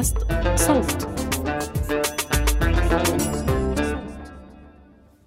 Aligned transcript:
بودكاست 0.00 0.16
صوت. 0.56 1.08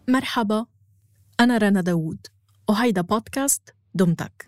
مرحبا 0.08 0.66
أنا 1.40 1.58
رنا 1.58 1.82
داوود 1.82 2.28
وهيدا 2.70 3.02
بودكاست 3.02 3.74
دمتك. 3.96 4.48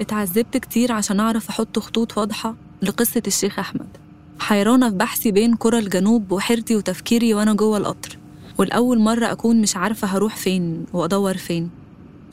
اتعذبت 0.00 0.56
كتير 0.56 0.92
عشان 0.92 1.20
أعرف 1.20 1.48
أحط 1.48 1.78
خطوط 1.78 2.18
واضحة 2.18 2.54
لقصة 2.82 3.22
الشيخ 3.26 3.58
أحمد. 3.58 3.96
حيرانة 4.40 4.88
في 4.90 4.96
بحثي 4.96 5.32
بين 5.32 5.54
قرى 5.54 5.78
الجنوب 5.78 6.32
وحيرتي 6.32 6.76
وتفكيري 6.76 7.34
وأنا 7.34 7.54
جوه 7.54 7.78
القطر. 7.78 8.21
والأول 8.58 8.98
مرة 9.00 9.32
أكون 9.32 9.60
مش 9.60 9.76
عارفة 9.76 10.08
هروح 10.08 10.36
فين 10.36 10.86
وأدور 10.92 11.36
فين. 11.36 11.70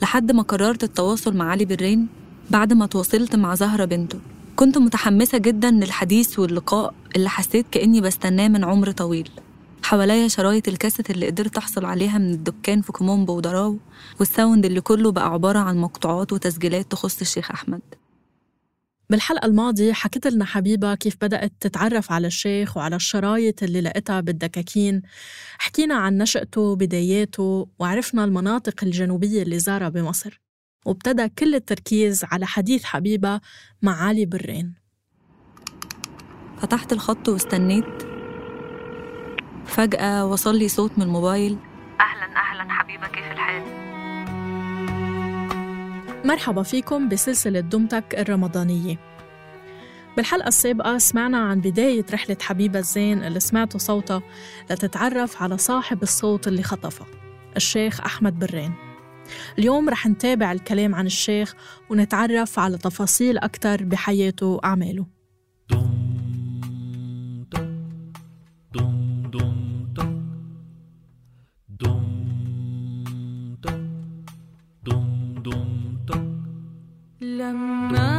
لحد 0.02 0.32
ما 0.32 0.42
قررت 0.42 0.84
التواصل 0.84 1.36
مع 1.36 1.50
علي 1.50 1.64
برين 1.64 2.06
بعد 2.50 2.72
ما 2.72 2.86
تواصلت 2.86 3.36
مع 3.36 3.54
زهرة 3.54 3.84
بنته. 3.84 4.18
كنت 4.56 4.78
متحمسة 4.78 5.38
جدا 5.38 5.70
للحديث 5.70 6.38
واللقاء 6.38 6.94
اللي 7.16 7.28
حسيت 7.28 7.66
كأني 7.70 8.00
بستناه 8.00 8.48
من 8.48 8.64
عمر 8.64 8.90
طويل. 8.90 9.28
حواليا 9.82 10.28
شرايط 10.28 10.68
الكاسيت 10.68 11.10
اللي 11.10 11.26
قدرت 11.26 11.56
أحصل 11.56 11.84
عليها 11.84 12.18
من 12.18 12.30
الدكان 12.32 12.80
في 12.82 12.92
كوم 12.92 13.11
أمبو 13.11 13.36
ودراو 13.36 13.78
وال 14.20 14.33
sound 14.33 14.64
اللي 14.64 14.80
كله 14.80 15.12
بقى 15.12 15.32
عبارة 15.32 15.58
عن 15.58 15.76
مقطوعات 15.78 16.32
وتسجيلات 16.32 16.90
تخص 16.90 17.20
الشيخ 17.20 17.50
أحمد. 17.50 17.80
بالحلقة 19.10 19.46
الماضية 19.46 19.92
حكيت 19.92 20.26
لنا 20.26 20.44
حبيبة 20.44 20.94
كيف 20.94 21.16
بدأت 21.20 21.52
تتعرف 21.60 22.12
على 22.12 22.26
الشيخ 22.26 22.76
وعلى 22.76 22.96
الشرايط 22.96 23.62
اللي 23.62 23.80
لقيتها 23.80 24.20
بالدكاكين. 24.20 25.02
حكينا 25.58 25.94
عن 25.94 26.18
نشأته 26.18 26.76
بداياته 26.76 27.68
وعرفنا 27.78 28.24
المناطق 28.24 28.84
الجنوبية 28.84 29.42
اللي 29.42 29.58
زارها 29.58 29.88
بمصر. 29.88 30.40
وابتدى 30.86 31.28
كل 31.28 31.54
التركيز 31.54 32.24
على 32.24 32.46
حديث 32.46 32.84
حبيبة 32.84 33.40
مع 33.82 34.02
علي 34.02 34.26
برين. 34.26 34.74
فتحت 36.58 36.92
الخط 36.92 37.28
واستنيت. 37.28 38.02
فجأة 39.66 40.26
وصل 40.26 40.56
لي 40.58 40.68
صوت 40.68 40.98
من 40.98 41.04
الموبايل. 41.04 41.58
أهلا 42.00 42.36
أهلا 42.36 42.72
حبيبة 42.72 43.06
كيف؟ 43.08 43.29
مرحبا 46.24 46.62
فيكم 46.62 47.08
بسلسلة 47.08 47.60
دمتك 47.60 48.14
الرمضانية. 48.18 48.96
بالحلقة 50.16 50.48
السابقة 50.48 50.98
سمعنا 50.98 51.38
عن 51.38 51.60
بداية 51.60 52.06
رحلة 52.12 52.36
حبيبة 52.40 52.78
الزين 52.78 53.24
اللي 53.24 53.40
سمعتوا 53.40 53.80
صوتها 53.80 54.22
لتتعرف 54.70 55.42
على 55.42 55.58
صاحب 55.58 56.02
الصوت 56.02 56.48
اللي 56.48 56.62
خطفها 56.62 57.06
الشيخ 57.56 58.00
أحمد 58.00 58.38
برين. 58.38 58.74
اليوم 59.58 59.88
رح 59.88 60.06
نتابع 60.06 60.52
الكلام 60.52 60.94
عن 60.94 61.06
الشيخ 61.06 61.54
ونتعرف 61.90 62.58
على 62.58 62.78
تفاصيل 62.78 63.38
أكثر 63.38 63.84
بحياته 63.84 64.46
وأعماله. 64.46 65.19
لما 77.50 78.09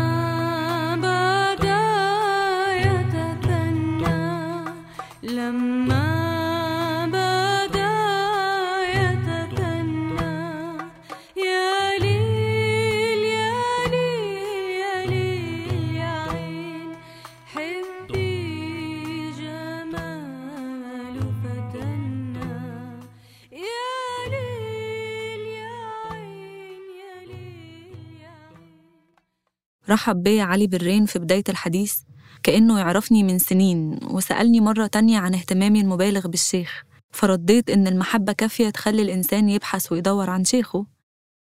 رحب 29.91 30.23
بيا 30.23 30.43
علي 30.43 30.67
برين 30.67 31.05
في 31.05 31.19
بداية 31.19 31.43
الحديث 31.49 31.95
كأنه 32.43 32.79
يعرفني 32.79 33.23
من 33.23 33.39
سنين 33.39 33.99
وسألني 34.03 34.61
مرة 34.61 34.87
تانية 34.87 35.19
عن 35.19 35.33
اهتمامي 35.33 35.81
المبالغ 35.81 36.27
بالشيخ 36.27 36.83
فرديت 37.11 37.69
إن 37.69 37.87
المحبة 37.87 38.33
كافية 38.33 38.69
تخلي 38.69 39.01
الإنسان 39.01 39.49
يبحث 39.49 39.91
ويدور 39.91 40.29
عن 40.29 40.43
شيخه. 40.43 40.85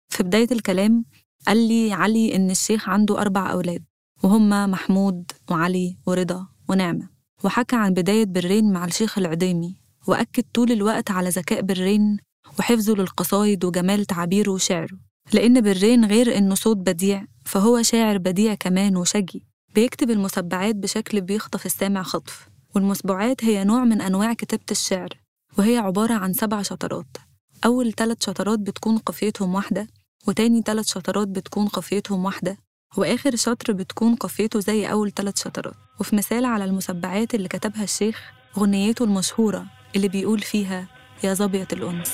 في 0.09 0.23
بداية 0.23 0.49
الكلام 0.53 1.05
قال 1.47 1.69
لي 1.69 1.93
علي 1.93 2.37
إن 2.37 2.51
الشيخ 2.51 2.89
عنده 2.89 3.21
أربع 3.21 3.53
أولاد 3.53 3.85
وهما 4.23 4.67
محمود 4.67 5.33
وعلي 5.51 5.97
ورضا 6.07 6.47
ونعمة. 6.69 7.09
وحكى 7.45 7.77
عن 7.77 7.95
بداية 7.95 8.25
برين 8.25 8.73
مع 8.73 8.85
الشيخ 8.85 9.19
العديمي 9.19 9.77
وأكد 10.07 10.45
طول 10.55 10.73
الوقت 10.73 11.11
على 11.11 11.29
ذكاء 11.29 11.61
برين 11.63 12.19
وحفظه 12.59 12.95
للقصايد 12.95 13.65
وجمال 13.65 14.05
تعابيره 14.05 14.51
وشعره. 14.51 15.10
لأن 15.33 15.61
برين 15.61 16.05
غير 16.05 16.37
إنه 16.39 16.55
صوت 16.55 16.77
بديع 16.77 17.25
فهو 17.45 17.83
شاعر 17.83 18.19
بديع 18.19 18.55
كمان 18.55 18.97
وشجي. 18.97 19.47
بيكتب 19.75 20.11
المسبعات 20.11 20.77
بشكل 20.77 21.21
بيخطف 21.21 21.67
السامع 21.67 22.03
خطف 22.03 22.49
والمسبوعات 22.75 23.45
هي 23.45 23.65
نوع 23.65 23.85
من 23.85 24.01
أنواع 24.01 24.33
كتابة 24.33 24.65
الشعر 24.71 25.09
وهي 25.59 25.77
عبارة 25.77 26.15
عن 26.15 26.33
سبع 26.33 26.63
شطرات. 26.63 27.17
أول 27.65 27.93
ثلاث 27.93 28.25
شطرات 28.25 28.59
بتكون 28.59 28.99
قافيتهم 28.99 29.55
واحدة 29.55 29.89
وتاني 30.29 30.63
ثلاث 30.63 30.87
شطرات 30.87 31.29
بتكون 31.29 31.69
قافيتهم 31.69 32.25
واحدة 32.25 32.57
وآخر 32.97 33.37
شطر 33.37 33.73
بتكون 33.73 34.15
قافيته 34.15 34.61
زي 34.61 34.87
أول 34.87 35.11
ثلاث 35.11 35.43
شطرات. 35.43 35.75
وفي 36.01 36.17
مثال 36.17 36.45
على 36.45 36.65
المسبعات 36.65 37.35
اللي 37.35 37.49
كتبها 37.49 37.85
الشيخ 37.85 38.21
غنيته 38.59 39.05
المشهورة 39.05 39.67
اللي 39.97 40.09
بيقول 40.09 40.41
فيها 40.41 40.89
يا 41.25 41.35
ظبية 41.35 41.69
الأنس. 41.73 42.11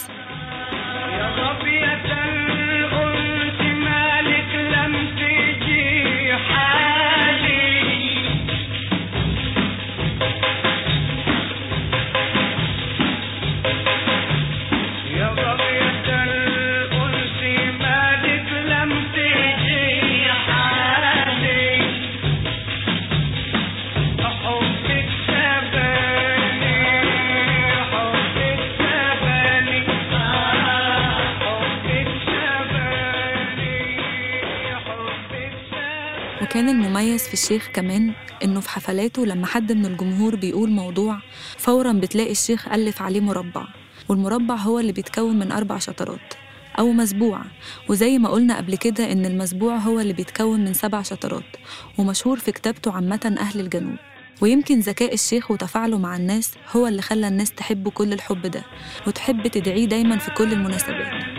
وكان 36.56 36.68
المميز 36.68 37.22
في 37.22 37.32
الشيخ 37.32 37.68
كمان 37.74 38.12
إنه 38.44 38.60
في 38.60 38.70
حفلاته 38.70 39.26
لما 39.26 39.46
حد 39.46 39.72
من 39.72 39.86
الجمهور 39.86 40.36
بيقول 40.36 40.70
موضوع 40.70 41.18
فورا 41.58 41.92
بتلاقي 41.92 42.30
الشيخ 42.30 42.68
ألف 42.68 43.02
عليه 43.02 43.20
مربع 43.20 43.66
والمربع 44.08 44.54
هو 44.54 44.78
اللي 44.78 44.92
بيتكون 44.92 45.38
من 45.38 45.52
أربع 45.52 45.78
شطرات 45.78 46.34
أو 46.78 46.92
مسبوع 46.92 47.40
وزي 47.88 48.18
ما 48.18 48.28
قلنا 48.28 48.56
قبل 48.56 48.76
كده 48.76 49.12
إن 49.12 49.26
المسبوع 49.26 49.76
هو 49.76 50.00
اللي 50.00 50.12
بيتكون 50.12 50.60
من 50.64 50.72
سبع 50.72 51.02
شطرات 51.02 51.56
ومشهور 51.98 52.38
في 52.38 52.52
كتابته 52.52 52.92
عامة 52.92 53.36
أهل 53.40 53.60
الجنوب. 53.60 53.96
ويمكن 54.40 54.80
ذكاء 54.80 55.14
الشيخ 55.14 55.50
وتفاعله 55.50 55.98
مع 55.98 56.16
الناس 56.16 56.52
هو 56.76 56.86
اللي 56.86 57.02
خلى 57.02 57.28
الناس 57.28 57.52
تحبه 57.52 57.90
كل 57.90 58.12
الحب 58.12 58.42
ده 58.46 58.64
وتحب 59.06 59.47
تدعيه 59.47 59.84
دايما 59.84 60.18
في 60.18 60.30
كل 60.30 60.52
المناسبات. 60.52 61.35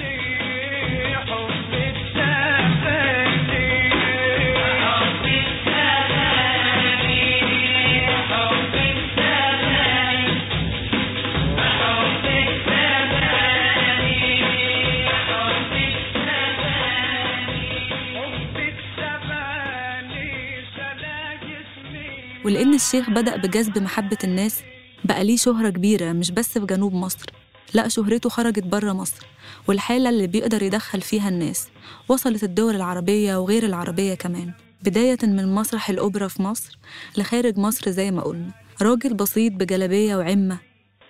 ولأن 22.47 22.73
الشيخ 22.73 23.09
بدأ 23.09 23.35
بجذب 23.35 23.77
محبة 23.77 24.17
الناس 24.23 24.59
بقى 25.03 25.23
ليه 25.23 25.38
شهرة 25.38 25.69
كبيرة 25.69 26.11
مش 26.11 26.31
بس 26.31 26.47
في 26.47 26.65
جنوب 26.65 26.94
مصر 26.94 27.25
لا 27.73 27.88
شهرته 27.88 28.29
خرجت 28.29 28.63
بره 28.63 28.94
مصر 28.94 29.25
والحالة 29.67 30.09
اللي 30.09 30.27
بيقدر 30.27 30.63
يدخل 30.63 31.01
فيها 31.01 31.29
الناس 31.29 31.67
وصلت 32.09 32.44
الدول 32.44 32.75
العربية 32.75 33.35
وغير 33.35 33.65
العربية 33.65 34.13
كمان. 34.13 34.51
بداية 34.83 35.17
من 35.23 35.55
مسرح 35.55 35.89
الأوبرا 35.89 36.27
في 36.27 36.41
مصر 36.41 36.77
لخارج 37.17 37.57
مصر 37.59 37.91
زي 37.91 38.11
ما 38.11 38.21
قلنا. 38.21 38.51
راجل 38.81 39.13
بسيط 39.13 39.53
بجلابية 39.53 40.15
وعمة 40.15 40.57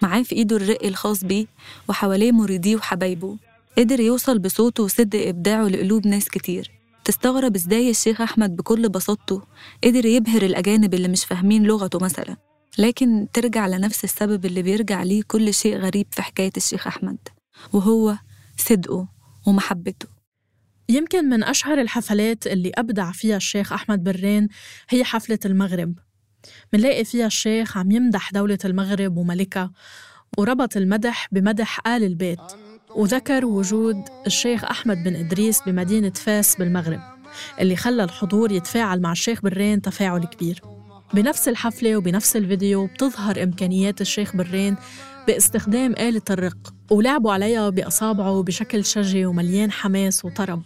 معاه 0.02 0.22
في 0.24 0.36
إيده 0.36 0.56
الرق 0.56 0.86
الخاص 0.86 1.24
بيه 1.24 1.46
وحواليه 1.90 2.32
مريديه 2.32 2.76
وحبايبه. 2.76 3.38
قدر 3.78 4.00
يوصل 4.00 4.40
بصوته 4.40 4.84
وصدق 4.84 5.28
إبداعه 5.28 5.68
لقلوب 5.68 6.08
ناس 6.08 6.30
كتير. 6.30 6.72
تستغرب 7.08 7.56
إزاي 7.56 7.90
الشيخ 7.90 8.22
أحمد 8.22 8.56
بكل 8.56 8.90
بساطته 8.90 9.44
قدر 9.84 10.06
يبهر 10.06 10.42
الأجانب 10.42 10.94
اللي 10.94 11.08
مش 11.08 11.26
فاهمين 11.26 11.64
لغته 11.64 12.00
مثلا. 12.00 12.36
لكن 12.78 13.28
ترجع 13.34 13.68
لنفس 13.68 14.04
السبب 14.04 14.46
اللي 14.46 14.62
بيرجع 14.62 15.04
ليه 15.04 15.22
كل 15.28 15.54
شيء 15.54 15.78
غريب 15.78 16.08
في 16.12 16.22
حكاية 16.22 16.52
الشيخ 16.58 16.88
أحمد 16.88 17.18
وهو 17.74 18.18
صدقه 18.58 19.08
ومحبته. 19.46 20.08
يمكن 20.90 21.26
من 21.30 21.44
أشهر 21.44 21.82
الحفلات 21.82 22.48
اللي 22.48 22.72
أبدع 22.76 23.12
فيها 23.12 23.38
الشيخ 23.38 23.74
أحمد 23.74 24.04
برين 24.04 24.48
هي 24.90 25.04
حفلة 25.04 25.40
المغرب. 25.46 25.94
منلاقي 26.74 27.06
فيها 27.06 27.26
الشيخ 27.28 27.78
عم 27.78 27.92
يمدح 27.92 28.32
دولة 28.32 28.60
المغرب 28.66 29.18
وملكها 29.18 29.72
وربط 30.38 30.78
المدح 30.78 31.28
بمدح 31.32 31.88
آل 31.88 32.04
البيت. 32.04 32.67
وذكر 32.96 33.46
وجود 33.46 34.02
الشيخ 34.28 34.64
أحمد 34.64 35.04
بن 35.04 35.16
إدريس 35.16 35.62
بمدينة 35.62 36.10
فاس 36.10 36.56
بالمغرب 36.56 37.00
اللي 37.62 37.76
خلى 37.76 38.04
الحضور 38.04 38.52
يتفاعل 38.52 39.02
مع 39.02 39.12
الشيخ 39.12 39.42
برين 39.42 39.82
تفاعل 39.82 40.26
كبير. 40.26 40.62
بنفس 41.14 41.48
الحفلة 41.48 41.98
وبنفس 41.98 42.36
الفيديو 42.36 42.86
بتظهر 42.86 43.44
إمكانيات 43.44 44.02
الشيخ 44.02 44.36
برين 44.36 44.76
باستخدام 45.28 45.92
آلة 45.92 46.22
الرق 46.30 46.74
ولعبوا 46.92 47.34
عليها 47.34 47.70
بأصابعه 47.70 48.44
بشكل 48.44 48.86
شجي 48.86 49.26
ومليان 49.26 49.72
حماس 49.72 50.26
وطرب. 50.26 50.62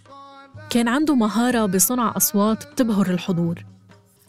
كان 0.69 0.87
عنده 0.87 1.15
مهارة 1.15 1.65
بصنع 1.65 2.13
أصوات 2.17 2.71
بتبهر 2.71 3.09
الحضور. 3.09 3.65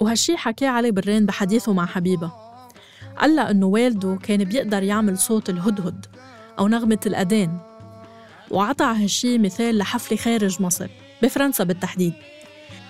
وهالشي 0.00 0.36
حكاه 0.36 0.68
علي 0.68 0.90
برين 0.90 1.26
بحديثه 1.26 1.72
مع 1.72 1.86
حبيبة. 1.86 2.32
قال 3.18 3.36
لها 3.36 3.50
إنه 3.50 3.66
والده 3.66 4.18
كان 4.22 4.44
بيقدر 4.44 4.82
يعمل 4.82 5.18
صوت 5.18 5.50
الهدهد 5.50 6.06
أو 6.58 6.68
نغمة 6.68 7.00
الأذان. 7.06 7.71
وعطى 8.52 8.84
هالشي 8.84 9.38
مثال 9.38 9.78
لحفلة 9.78 10.18
خارج 10.18 10.62
مصر 10.62 10.88
بفرنسا 11.22 11.64
بالتحديد. 11.64 12.12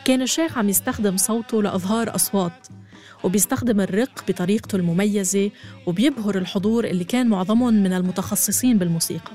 كان 0.05 0.23
الشيخ 0.23 0.59
عم 0.59 0.69
يستخدم 0.69 1.17
صوته 1.17 1.63
لإظهار 1.63 2.15
أصوات 2.15 2.67
وبيستخدم 3.25 3.81
الرق 3.81 4.25
بطريقته 4.29 4.77
المميزة 4.77 5.51
وبيبهر 5.87 6.39
الحضور 6.39 6.85
اللي 6.85 7.05
كان 7.05 7.29
معظمهم 7.29 7.75
من 7.75 7.93
المتخصصين 7.93 8.79
بالموسيقى. 8.79 9.33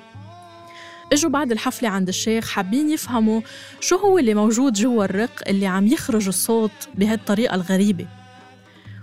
إجوا 1.14 1.32
بعد 1.32 1.52
الحفلة 1.52 1.90
عند 1.90 2.08
الشيخ 2.08 2.50
حابين 2.50 2.90
يفهموا 2.90 3.42
شو 3.80 3.96
هو 3.96 4.18
اللي 4.18 4.34
موجود 4.34 4.74
جوا 4.74 5.06
الرق 5.06 5.48
اللي 5.48 5.68
عم 5.68 5.88
يخرج 5.88 6.28
الصوت 6.28 6.72
بهالطريقة 6.96 7.56
الغريبة. 7.56 8.08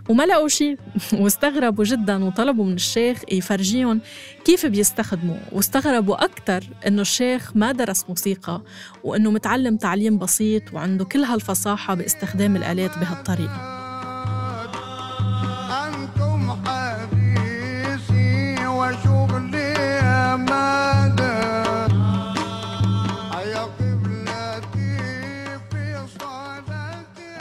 وما 0.09 0.23
لقوا 0.27 0.49
شيء 0.49 0.79
واستغربوا 1.21 1.85
جدا 1.85 2.25
وطلبوا 2.25 2.65
من 2.65 2.75
الشيخ 2.75 3.23
يفرجيهم 3.33 4.01
كيف 4.45 4.67
بيستخدموا. 4.67 5.37
واستغربوا 5.53 6.25
أكثر 6.25 6.65
إنه 6.87 7.03
الشيخ 7.03 7.57
ما 7.57 7.73
درس 7.73 8.05
موسيقى 8.09 8.63
وإنه 9.05 9.31
متعلم 9.31 9.77
تعليم 9.77 10.19
بسيط 10.19 10.63
وعنده 10.73 11.05
كل 11.05 11.25
هالفصاحة 11.25 11.95
باستخدام 11.95 12.57
الآلات 12.57 12.99
بهالطريقة. 12.99 13.74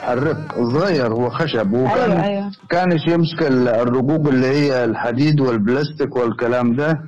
الرق 0.07 0.55
صغير 0.55 1.13
هو 1.13 1.29
خشب 1.29 1.73
وكان 1.73 2.11
أيوه 2.11 2.23
أيوه. 2.23 2.51
كانش 2.69 3.07
يمسك 3.07 3.41
ال- 3.43 3.67
الرقوق 3.67 4.27
اللي 4.27 4.47
هي 4.47 4.85
الحديد 4.85 5.39
والبلاستيك 5.41 6.15
والكلام 6.15 6.75
ده. 6.75 6.99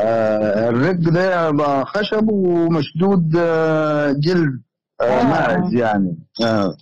آه 0.00 0.68
الرق 0.68 0.92
ده 1.10 1.50
خشب 1.84 2.28
ومشدود 2.30 3.36
آه 3.38 4.12
جلد 4.12 4.52
آه 5.00 5.04
آه. 5.04 5.24
ماعز 5.24 5.74
يعني. 5.74 6.16
آه. 6.44 6.74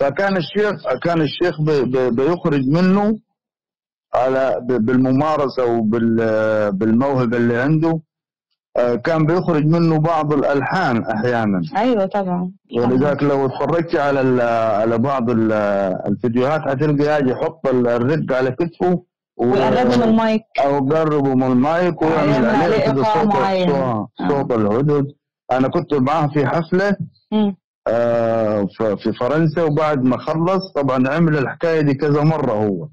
فكان 0.00 0.36
الشيخ 0.36 0.74
كان 1.02 1.20
الشيخ 1.20 1.60
بي 1.62 1.84
بي 1.84 2.10
بيخرج 2.10 2.66
منه 2.68 3.18
على 4.14 4.56
ب- 4.68 4.86
بالممارسة 4.86 5.64
وبالموهبة 5.64 7.36
اللي 7.36 7.56
عنده. 7.56 7.88
آه 7.90 8.00
كان 9.04 9.26
بيخرج 9.26 9.66
منه 9.66 9.98
بعض 9.98 10.32
الألحان 10.32 11.04
أحيانا. 11.04 11.60
أيوه 11.76 12.06
طبعا. 12.06 12.52
ولذلك 12.78 13.22
لو 13.22 13.46
اتفرجت 13.46 13.96
على 13.96 14.42
على 14.82 14.98
بعض 14.98 15.30
ال- 15.30 15.52
الفيديوهات 16.08 16.60
هتلقى 16.60 17.08
قاعد 17.08 17.28
يحط 17.28 17.66
ال- 17.66 17.86
الرق 17.88 18.36
على 18.36 18.50
كتفه 18.50 19.02
ويقربوا 19.36 19.96
من 19.96 20.02
المايك. 20.02 20.42
أو 20.64 20.88
قربوا 20.88 21.34
من 21.34 21.42
المايك 21.42 22.02
ويعمل 22.02 22.28
يعمل 22.32 22.46
عليه 22.50 22.86
كده 22.86 23.02
صوت 23.02 23.24
معين. 23.34 23.70
صوت- 23.70 24.28
صوت 24.28 24.52
الهدهد. 24.52 25.06
أنا 25.52 25.68
كنت 25.68 25.94
معاه 25.94 26.26
في 26.26 26.46
حفلة 26.46 26.96
آه، 27.88 28.66
في 28.96 29.12
فرنسا 29.20 29.62
وبعد 29.62 30.02
ما 30.04 30.18
خلص 30.18 30.72
طبعا 30.74 31.08
عمل 31.08 31.38
الحكاية 31.38 31.80
دي 31.80 31.94
كذا 31.94 32.22
مرة 32.24 32.52
هو. 32.52 32.88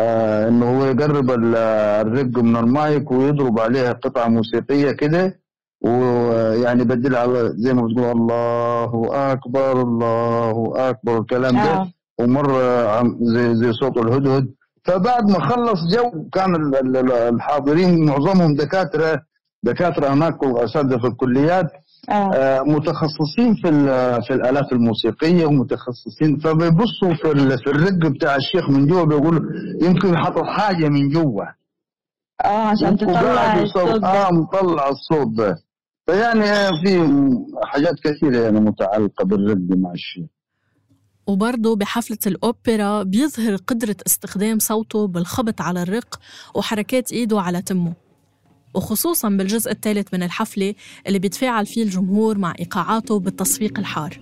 آه 0.00 0.48
إنه 0.48 0.78
هو 0.78 0.84
يقرب 0.84 1.30
ال- 1.30 1.56
الرق 2.06 2.38
من 2.38 2.56
المايك 2.56 3.10
ويضرب 3.10 3.60
عليها 3.60 3.92
قطعة 3.92 4.28
موسيقية 4.28 4.90
كده 4.92 5.40
ويعني 5.84 6.84
بدل 6.84 7.16
على 7.16 7.52
زي 7.56 7.74
ما 7.74 7.82
بتقول 7.86 8.04
الله 8.10 9.08
أكبر 9.32 9.82
الله 9.82 10.72
أكبر 10.90 11.18
الكلام 11.18 11.54
ده. 11.54 11.92
ومرة 12.20 12.88
عم- 12.88 13.18
زي 13.20 13.54
زي 13.54 13.72
صوت 13.72 13.98
الهدهد. 13.98 14.48
فبعد 14.84 15.30
ما 15.30 15.40
خلص 15.40 15.80
جو 15.96 16.28
كان 16.32 16.54
ال- 16.54 16.76
ال- 16.76 16.96
ال- 16.96 17.12
الحاضرين 17.12 18.06
معظمهم 18.06 18.54
دكاترة 18.54 19.22
دكاترة 19.62 20.08
هناك 20.12 20.42
واساتذه 20.42 20.98
في 20.98 21.06
الكليات. 21.06 21.66
آه، 22.10 22.60
متخصصين 22.60 23.54
في 23.62 23.68
ال- 23.68 24.22
في 24.22 24.34
الآلات 24.34 24.72
الموسيقية 24.72 25.46
ومتخصصين. 25.46 26.38
فبيبصوا 26.38 27.14
في 27.22 27.30
ال- 27.32 27.58
في 27.58 27.66
الرق 27.70 28.10
بتاع 28.10 28.36
الشيخ 28.36 28.70
من 28.70 28.86
جوا 28.86 29.04
بيقولوا 29.04 29.42
يمكن 29.82 30.16
حاطط 30.16 30.44
حاجة 30.44 30.88
من 30.88 31.08
جوا 31.08 31.44
آه 32.44 32.46
عشان 32.66 32.96
تطلع 32.96 33.62
الصوت 33.62 34.04
آه 34.04 34.30
مطلع 34.30 34.88
الصوت 34.88 35.28
ده. 35.36 35.56
فيعني 36.06 36.44
آه، 36.44 36.70
في 36.84 37.08
حاجات 37.64 37.94
كثيرة 38.04 38.38
يعني 38.38 38.60
متعلقة 38.60 39.24
بالرق 39.24 39.56
مع 39.78 39.92
الشيخ. 39.92 40.26
وبرضه 41.26 41.76
بحفلة 41.76 42.18
الأوبرا 42.26 43.02
بيظهر 43.02 43.56
قدرة 43.56 43.96
استخدام 44.06 44.58
صوته 44.58 45.06
بالخبط 45.08 45.60
على 45.60 45.82
الرق 45.82 46.20
وحركات 46.54 47.12
إيده 47.12 47.40
على 47.40 47.62
تمه. 47.62 47.92
وخصوصا 48.74 49.28
بالجزء 49.28 49.70
الثالث 49.70 50.14
من 50.14 50.22
الحفلة 50.22 50.74
اللي 51.06 51.18
بيتفاعل 51.18 51.66
فيه 51.66 51.82
الجمهور 51.82 52.38
مع 52.38 52.54
إيقاعاته 52.58 53.18
بالتصفيق 53.18 53.78
الحار. 53.78 54.20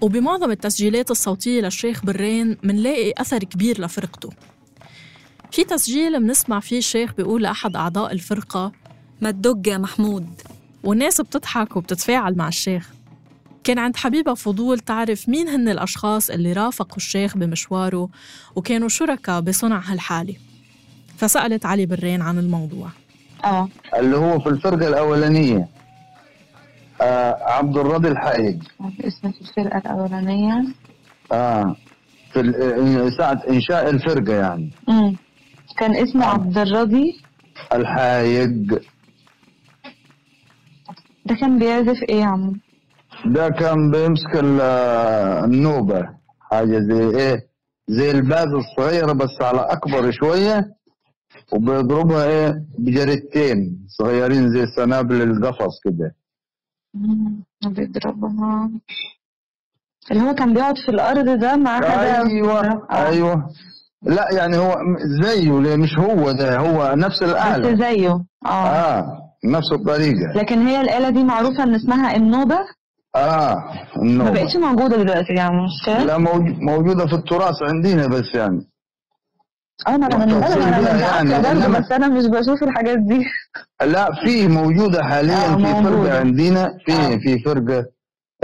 وبمعظم 0.00 0.50
التسجيلات 0.50 1.10
الصوتية 1.10 1.60
للشيخ 1.60 2.04
برين 2.04 2.56
منلاقي 2.62 3.12
أثر 3.18 3.38
كبير 3.38 3.80
لفرقته. 3.80 4.30
في 5.54 5.64
تسجيل 5.64 6.20
منسمع 6.20 6.60
فيه 6.60 6.78
الشيخ 6.78 7.14
بيقول 7.14 7.42
لأحد 7.42 7.76
أعضاء 7.76 8.12
الفرقة 8.12 8.72
ما 9.20 9.30
تدق 9.30 9.68
يا 9.68 9.78
محمود. 9.78 10.26
والناس 10.84 11.20
بتضحك 11.20 11.76
وبتتفاعل 11.76 12.36
مع 12.36 12.48
الشيخ. 12.48 12.90
كان 13.64 13.78
عند 13.78 13.96
حبيبة 13.96 14.34
فضول 14.34 14.78
تعرف 14.78 15.28
مين 15.28 15.48
هن 15.48 15.68
الأشخاص 15.68 16.30
اللي 16.30 16.52
رافقوا 16.52 16.96
الشيخ 16.96 17.36
بمشواره 17.36 18.08
وكانوا 18.56 18.88
شركاء 18.88 19.40
بصنع 19.40 19.80
هالحالة. 19.84 20.34
فسألت 21.16 21.66
علي 21.66 21.86
برين 21.86 22.22
عن 22.22 22.38
الموضوع. 22.38 22.88
آه. 23.44 23.68
اللي 23.96 24.16
هو 24.16 24.40
في 24.40 24.48
الفرقة 24.48 24.88
الأولانية. 24.88 25.68
آه 27.00 27.36
عبد 27.42 27.76
الراضي 27.76 28.08
الحايج 28.08 28.62
اسم 29.00 29.32
في 29.32 29.40
الفرقة 29.40 29.78
الأولانية. 29.78 30.64
آه 31.32 31.76
في 32.32 33.10
ساعة 33.18 33.42
إنشاء 33.50 33.90
الفرقة 33.90 34.32
يعني. 34.32 34.70
امم 34.88 35.16
كان 35.78 35.96
اسمه 35.96 36.26
عبد 36.26 36.58
الراضي 36.58 37.20
الحايج. 37.72 38.74
ده 41.26 41.34
كان 41.40 41.58
بيعزف 41.58 42.02
إيه 42.08 42.20
يا 42.20 42.24
عم 42.24 42.52
ده 43.26 43.48
كان 43.48 43.90
بيمسك 43.90 44.34
ال- 44.36 44.60
النوبة 45.44 46.08
حاجة 46.50 46.78
زي 46.78 47.16
إيه 47.18 47.46
زي 47.88 48.10
الباز 48.10 48.46
الصغيرة 48.48 49.12
بس 49.12 49.42
على 49.42 49.60
أكبر 49.60 50.10
شوية 50.10 50.74
وبيضربها 51.52 52.24
إيه 52.26 52.54
بجريتين 52.78 53.86
صغيرين 53.88 54.48
زي 54.52 54.66
سنابل 54.76 55.22
القفص 55.22 55.80
كده. 55.84 56.14
بيضربها. 57.66 58.70
اللي 60.10 60.22
هو 60.22 60.34
كان 60.34 60.54
بيقعد 60.54 60.76
في 60.78 60.88
الأرض 60.88 61.38
ده 61.40 61.56
مع 61.56 61.76
حدا 61.76 62.22
أيوة 62.26 62.60
آه. 62.90 63.06
أيوة. 63.06 63.48
لا 64.04 64.28
يعني 64.32 64.56
هو 64.58 64.76
زيه 65.22 65.60
ليه 65.60 65.76
مش 65.76 65.98
هو 65.98 66.32
ده 66.32 66.58
هو 66.58 66.94
نفس 66.96 67.22
بس 67.22 67.30
الآلة 67.30 67.74
زيه. 67.76 68.10
آه. 68.46 68.48
آه 68.48 69.06
نفس 69.44 69.72
الطريقة. 69.72 70.32
لكن 70.36 70.66
هي 70.66 70.80
الآلة 70.80 71.10
دي 71.10 71.24
معروفة 71.24 71.62
إن 71.62 71.74
اسمها 71.74 72.16
النوبة؟ 72.16 72.58
آه 73.16 73.54
ما 73.96 74.02
النوبة. 74.02 74.30
بقتش 74.30 74.56
موجودة 74.56 74.96
دلوقتي 74.96 75.32
يعني 75.32 75.54
مش؟ 75.64 75.88
لا 76.06 76.18
موج- 76.18 76.58
موجودة 76.60 77.06
في 77.06 77.12
التراث 77.14 77.62
عندنا 77.62 78.06
بس 78.06 78.34
يعني. 78.34 78.60
آه 79.88 79.96
ما 79.96 80.08
من 80.16 80.26
بيها 80.40 80.96
يعني، 81.16 81.42
إنما- 81.42 81.78
بس 81.78 81.92
أنا 81.92 82.08
مش 82.08 82.26
بشوف 82.26 82.62
الحاجات 82.62 82.98
دي. 82.98 83.20
لا 83.86 84.10
في 84.24 84.48
موجودة 84.48 85.02
حاليا 85.04 85.34
آه، 85.54 85.56
في. 85.56 85.84
فرقة 85.84 86.18
عندنا 86.18 86.70
في 86.86 86.92
آه. 86.92 87.16
في 87.18 87.38
فرقة 87.44 87.84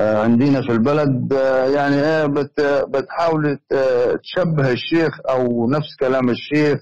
عندنا 0.01 0.63
في 0.63 0.73
البلد 0.73 1.33
آه، 1.33 1.67
يعني 1.67 1.95
إيه 1.97 2.27
بت 2.27 2.61
بتحاول 2.89 3.59
آه، 3.73 4.17
تشبه 4.23 4.71
الشيخ 4.73 5.21
أو 5.31 5.71
نفس 5.71 5.97
كلام 6.01 6.29
الشيخ 6.31 6.81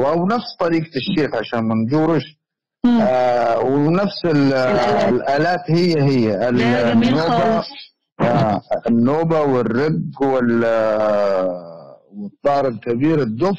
أو 0.00 0.26
نفس 0.26 0.56
طريقة 0.60 0.90
الشيخ 0.96 1.34
عشان 1.34 1.60
ما 1.60 1.74
نجورش. 1.74 2.22
آه، 3.02 3.58
ونفس 3.60 4.24
ال- 4.24 4.52
الآلات. 4.52 5.08
الآلات 5.12 5.70
هي 5.70 6.02
هي. 6.02 6.48
ال- 6.48 6.56
ده 6.58 6.92
جميل 6.92 7.08
النوبة 7.08 7.38
خالص. 7.38 7.66
آه، 8.20 8.60
النوبة 8.88 9.40
والرق 9.40 10.22
وال 10.22 10.62
آه، 10.64 11.96
والطار 12.12 12.68
الكبير 12.68 13.22
الدف 13.22 13.58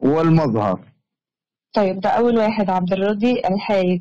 والمظهر. 0.00 0.80
طيب 1.74 2.00
ده 2.00 2.08
أول 2.08 2.38
واحد 2.38 2.70
عبد 2.70 2.92
الراضي 2.92 3.32
الحايد. 3.48 4.00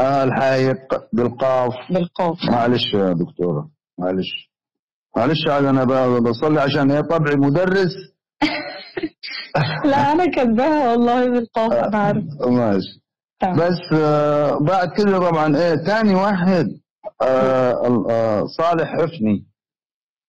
آه 0.00 0.24
الحايق 0.24 0.78
بالقاف. 1.12 1.74
بالقاف. 1.90 2.38
معلش 2.50 2.94
يا 2.94 3.12
دكتورة 3.12 3.70
معلش. 3.98 4.50
معلش 5.16 5.46
أنا 5.48 5.84
ب- 5.84 6.22
بصلي 6.22 6.60
عشان 6.60 6.90
هي 6.90 7.02
طبعي 7.02 7.36
مدرس. 7.36 7.92
لا 9.84 10.12
أنا 10.12 10.26
كاتباها 10.30 10.90
والله 10.90 11.30
بالقاف 11.30 11.72
أنا 11.72 11.98
عارفة. 11.98 12.50
ماشي. 12.50 13.00
تمام. 13.40 13.56
بس 13.56 13.92
آه 14.00 14.58
بعد 14.58 14.88
كده 14.96 15.18
طبعا 15.30 15.56
إيه 15.56 15.74
تاني 15.74 16.14
واحد 16.14 16.66
آه 17.22 18.04
آه 18.10 18.44
صالح 18.58 18.88
حفني. 18.96 19.46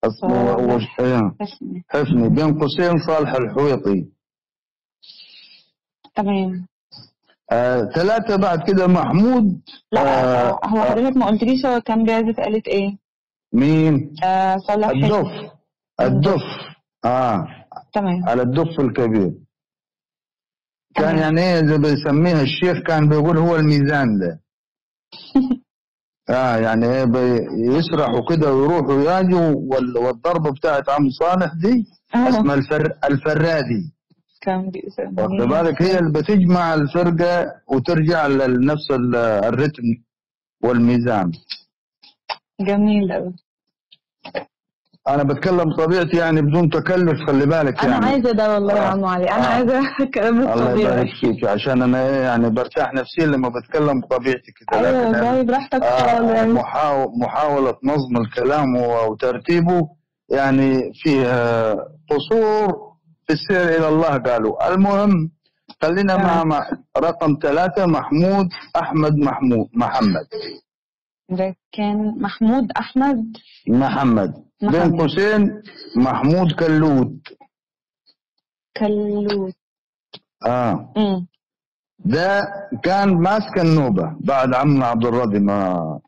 اسمه 0.03 0.57
إيه، 1.00 1.31
حفني 1.89 2.29
بين 2.29 2.59
قوسين 2.59 2.97
صالح 3.07 3.33
الحويطي. 3.33 4.05
تمام. 6.15 6.67
آه 7.51 7.82
ثلاثة 7.96 8.36
بعد 8.36 8.63
كده 8.68 8.88
محمود. 8.88 9.62
لا 9.92 10.01
آه 10.01 10.60
هو 10.66 10.84
حضرتك 10.84 11.18
ما 11.18 11.25
قلتليش 11.25 11.66
هو 11.66 11.82
كان 11.82 12.04
بيعزف 12.06 12.39
آلة 12.39 12.62
إيه؟ 12.68 12.98
مين؟ 13.54 14.13
آه 14.24 14.58
صالح. 14.58 14.88
الدف. 14.89 15.51
الدف. 16.01 16.42
آه. 17.06 17.48
تمام. 17.94 18.30
على 18.30 18.42
الدف 18.42 18.80
الكبير. 18.80 19.32
كان 20.96 21.06
تمام. 21.16 21.18
يعني 21.18 21.42
إيه 21.42 21.66
زي 21.66 21.77
بيسميها؟ 21.77 22.42
الشيخ 22.42 22.77
كان 22.88 23.10
بيقول 23.10 23.38
هو 23.38 23.56
الميزان 23.56 24.20
ده. 24.20 24.39
آه 26.30 26.58
يعني 26.58 26.86
إيه 26.86 27.06
يسرحوا 27.77 28.22
كده 28.30 28.54
ويروحوا 28.54 28.94
ويجوا 28.94 29.54
وال- 29.56 29.98
والضربه 29.98 30.51
بتاعت 30.51 30.89
عم 30.89 31.10
صالح 31.10 31.51
دي 31.62 31.86
آه. 32.16 32.30
اسمها 32.30 32.56
الفر 32.56 32.94
الفرادي. 33.04 33.94
كان 34.41 34.72
واخد 35.17 35.48
بالك؟ 35.50 35.82
هي 35.82 36.00
اللي 36.00 36.12
بتجمع 36.12 36.74
الفرقة 36.74 37.46
وترجع 37.67 38.27
لنفس 38.27 38.91
ال- 38.91 39.15
الرتم 39.15 39.84
والميزان. 40.63 41.32
جميل 42.62 43.12
أوي. 43.12 43.34
أنا 45.08 45.24
بتكلم 45.24 45.75
طبيعتي 45.75 46.17
يعني 46.17 46.41
بدون 46.41 46.70
تكلف 46.70 47.27
خلي 47.27 47.46
بالك 47.46 47.84
أنا 47.84 47.94
يعني. 47.94 48.06
عايزة 48.06 48.32
ده 48.32 48.53
والله 48.53 48.74
يا 48.74 48.82
آه. 48.82 48.86
عم 48.91 49.06
علي. 49.06 49.29
أنا 49.29 49.44
آه. 49.44 49.48
عايزة 49.53 49.82
كلام 50.15 50.41
الله 50.41 50.53
الطبيعي 50.53 50.82
يبارك 50.94 51.10
فيك 51.22 51.44
عشان 51.46 51.82
أنا 51.82 52.10
إيه 52.10 52.15
يعني 52.22 52.50
برتاح 52.50 52.94
نفسيا 52.94 53.25
لما 53.25 53.50
بتكلم 53.50 54.01
بطبيعتي 54.01 54.51
كده. 54.51 54.79
أيوة 54.79 54.91
لكن 55.10 55.15
والله 55.25 55.41
براحتك 55.41 55.84
آه 55.84 56.00
خالص 56.17 56.32
يعني 56.32 56.53
محاو- 56.53 57.12
محاولة 57.22 57.75
نظم 57.84 58.17
الكلام 58.17 58.75
وترتيبه 58.77 59.89
يعني 60.29 60.91
فيها 61.03 61.74
قصور 62.10 62.88
في 63.27 63.34
السير 63.34 63.77
إلى 63.77 63.88
الله 63.89 64.17
قالوا. 64.17 64.74
المهم 64.74 65.31
خلينا 65.81 66.17
مع, 66.17 66.24
تمام. 66.34 66.48
مع 66.48 66.69
رقم 66.98 67.38
ثلاثة 67.41 67.86
محمود 67.86 68.48
أحمد 68.75 69.15
محمود 69.15 69.69
محمد. 69.74 70.27
ده 71.29 71.55
كان 71.72 72.22
محمود 72.22 72.72
أحمد؟ 72.72 73.38
محمد. 73.67 74.34
بين. 74.62 74.98
قوسين 75.00 75.62
محمود 75.98 76.51
كلود. 76.51 77.22
كلوت 78.77 79.55
آه. 80.46 80.93
أمم 80.98 81.27
ده 82.00 82.41
كان 82.84 83.22
ماسك 83.22 83.57
النوبة 83.60 84.15
بعد 84.19 84.53
عمنا 84.53 84.86
عبد 84.86 85.05
الراضي 85.05 85.39
ما 85.39 86.00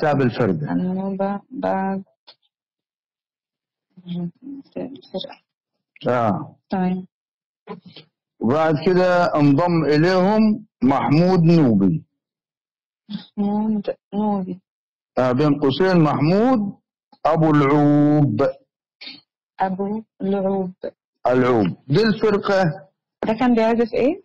ساب 0.00 0.20
الفرقة 0.22 0.72
النوبة 0.72 1.40
بعد 1.50 2.02
الفرقة 4.76 5.38
آه. 6.08 6.56
تمام 6.70 7.06
وبعد 8.40 8.74
كده 8.86 9.34
انضم 9.34 9.84
إليهم 9.84 10.66
محمود 10.82 11.42
نوبي. 11.42 12.04
محمود 13.36 13.94
نوبي. 14.14 14.60
آه 15.18 15.32
بين 15.32 15.60
قوسين 15.60 16.00
محمود 16.00 16.72
أبو 17.26 17.50
العوب. 17.50 18.46
أبو 19.60 20.02
لعوب 20.20 20.72
العوب. 21.26 21.66
دي 21.88 22.02
الفرقة. 22.02 22.64
ده 23.26 23.32
كان 23.34 23.54
بيعزف 23.54 23.94
إيه؟ 23.94 24.22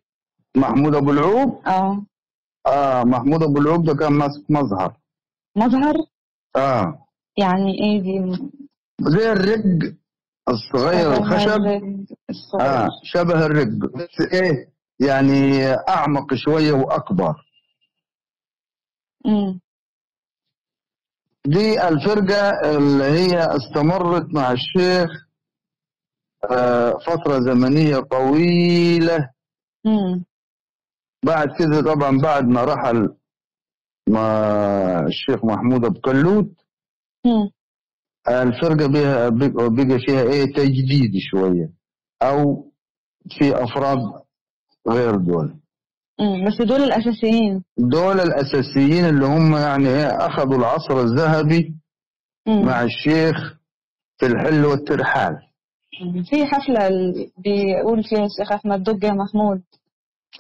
محمود 0.57 0.95
أبو 0.95 1.11
العوب؟ 1.11 1.67
آه. 1.67 2.05
آه 2.67 3.03
محمود 3.03 3.43
أبو 3.43 3.57
العوب 3.57 3.85
ده 3.85 3.93
كان 3.95 4.13
ماسك 4.13 4.51
مظهر. 4.51 4.97
مظهر؟ 5.55 5.93
آه. 6.55 7.05
يعني 7.37 7.73
إيه 7.83 8.01
دي؟ 8.01 8.39
زي 9.07 9.31
الرق 9.31 9.93
الصغير 10.50 11.13
الخشب. 11.13 11.62
الصغير. 12.29 12.62
آه 12.62 12.88
شبه 13.03 13.45
الرق 13.45 13.67
بس 13.67 14.33
إيه 14.33 14.69
يعني 15.00 15.65
أعمق 15.89 16.33
شوية 16.33 16.72
وأكبر. 16.72 17.36
أمم 19.25 19.60
دي 21.45 21.88
الفرقة 21.88 22.50
اللي 22.77 23.03
هي 23.03 23.39
استمرت 23.55 24.25
مع 24.33 24.51
الشيخ 24.51 25.10
آه، 26.51 26.91
فترة 26.91 27.39
زمنية 27.39 28.00
طويلة. 28.00 29.29
أمم 29.86 30.24
بعد 31.25 31.48
كده 31.60 31.81
طبعا 31.93 32.17
بعد 32.24 32.43
ما 32.45 32.63
رحل 32.63 33.15
مع 34.10 34.27
الشيخ 35.07 35.45
محمود 35.45 35.86
أبو 35.86 36.00
كلوت. 36.00 36.51
الفرقة 38.27 38.88
بها 38.88 39.30
بقى 39.30 40.00
فيها 40.00 40.22
إيه؟ 40.22 40.46
تجديد 40.53 41.12
شوية. 41.32 41.70
أو 42.22 42.65
في 43.39 43.63
أفراد 43.63 43.98
غير 44.89 45.15
دول. 45.15 45.56
بس 46.48 46.62
دول 46.68 46.84
الأساسيين. 46.84 47.63
دول 47.77 48.20
الأساسيين 48.20 49.06
اللي 49.06 49.25
هم 49.25 49.56
يعني 49.56 49.88
إيه؟ 49.88 50.08
أخذوا 50.25 50.56
العصر 50.58 51.01
الذهبي 51.01 51.74
مع 52.48 52.84
الشيخ 52.84 53.58
في 54.18 54.25
الحل 54.25 54.65
والترحال. 54.65 55.36
في 56.30 56.46
حفلة 56.46 56.89
بيقول 57.38 58.03
فيها 58.03 58.25
الشيخ 58.25 58.51
أحمد 58.51 58.84
يا 59.03 59.12
محمود. 59.13 59.62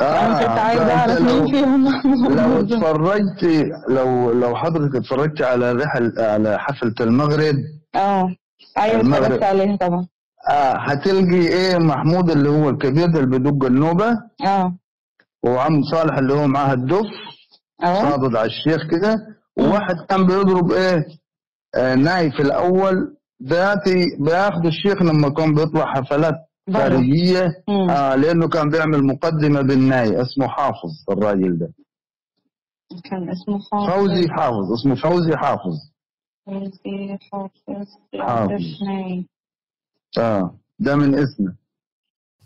أنا 0.01 0.39
كنت 0.39 0.89
أعرف 0.89 1.19
لو- 1.19 1.25
مين 1.43 1.51
فيهم؟ 1.51 1.87
لو 2.37 2.59
اتفرجت 2.59 3.43
لو 3.89 4.31
لو 4.31 4.55
حضرتك 4.55 4.95
اتفرجت 4.95 5.41
على 5.41 5.71
رحل 5.71 6.13
على 6.19 6.59
حفلة 6.59 6.93
المغرب. 7.01 7.55
آه. 7.95 8.35
أيوة 8.77 9.01
المغرب. 9.01 9.23
اتفرجت 9.23 9.43
عليها 9.43 9.75
طبعا. 9.77 10.07
آه 10.49 10.73
هتلقي 10.77 11.47
إيه 11.47 11.77
محمود 11.77 12.29
اللي 12.29 12.49
هو 12.49 12.69
الكبير 12.69 13.07
ده 13.07 13.19
اللي 13.19 13.39
بيدق 13.39 13.65
النوبة؟ 13.65 14.17
آه. 14.45 14.75
وعم 15.45 15.83
صالح 15.91 16.17
اللي 16.17 16.33
هو 16.33 16.47
معاه 16.47 16.73
الدف 16.73 17.05
آه 17.83 18.09
صادد 18.09 18.35
على 18.35 18.45
الشيخ 18.49 18.87
كده. 18.91 19.15
وواحد 19.57 19.95
كان 20.09 20.25
بيضرب 20.27 20.71
إيه؟ 20.71 21.05
آه 21.75 21.95
ناي 21.95 22.31
في 22.31 22.41
الأول. 22.41 23.17
ذاتي 23.43 24.05
بياخد 24.19 24.65
الشيخ 24.65 25.01
لما 25.01 25.29
كان 25.29 25.53
بيطلع 25.55 25.85
حفلات 25.93 26.35
مم. 26.67 27.89
آه 27.89 28.15
لأنه 28.15 28.47
كان 28.47 28.69
بيعمل 28.69 29.03
مقدمة 29.03 29.61
بالناي 29.61 30.21
اسمه 30.21 30.47
حافظ 30.47 30.91
الراجل 31.09 31.57
ده. 31.59 31.73
كان 33.03 33.29
اسمه 33.29 33.59
حافظ. 33.59 33.93
فوزي 33.93 34.29
حافظ 34.29 34.71
اسمه 34.73 34.95
فوزي 34.95 35.37
حافظ. 35.37 35.77
فوزي 36.45 37.17
حافظ. 37.31 37.87
حافظ. 38.19 38.61
آه 40.17 40.55
ده 40.79 40.95
من 40.95 41.15
اسمه. 41.15 41.55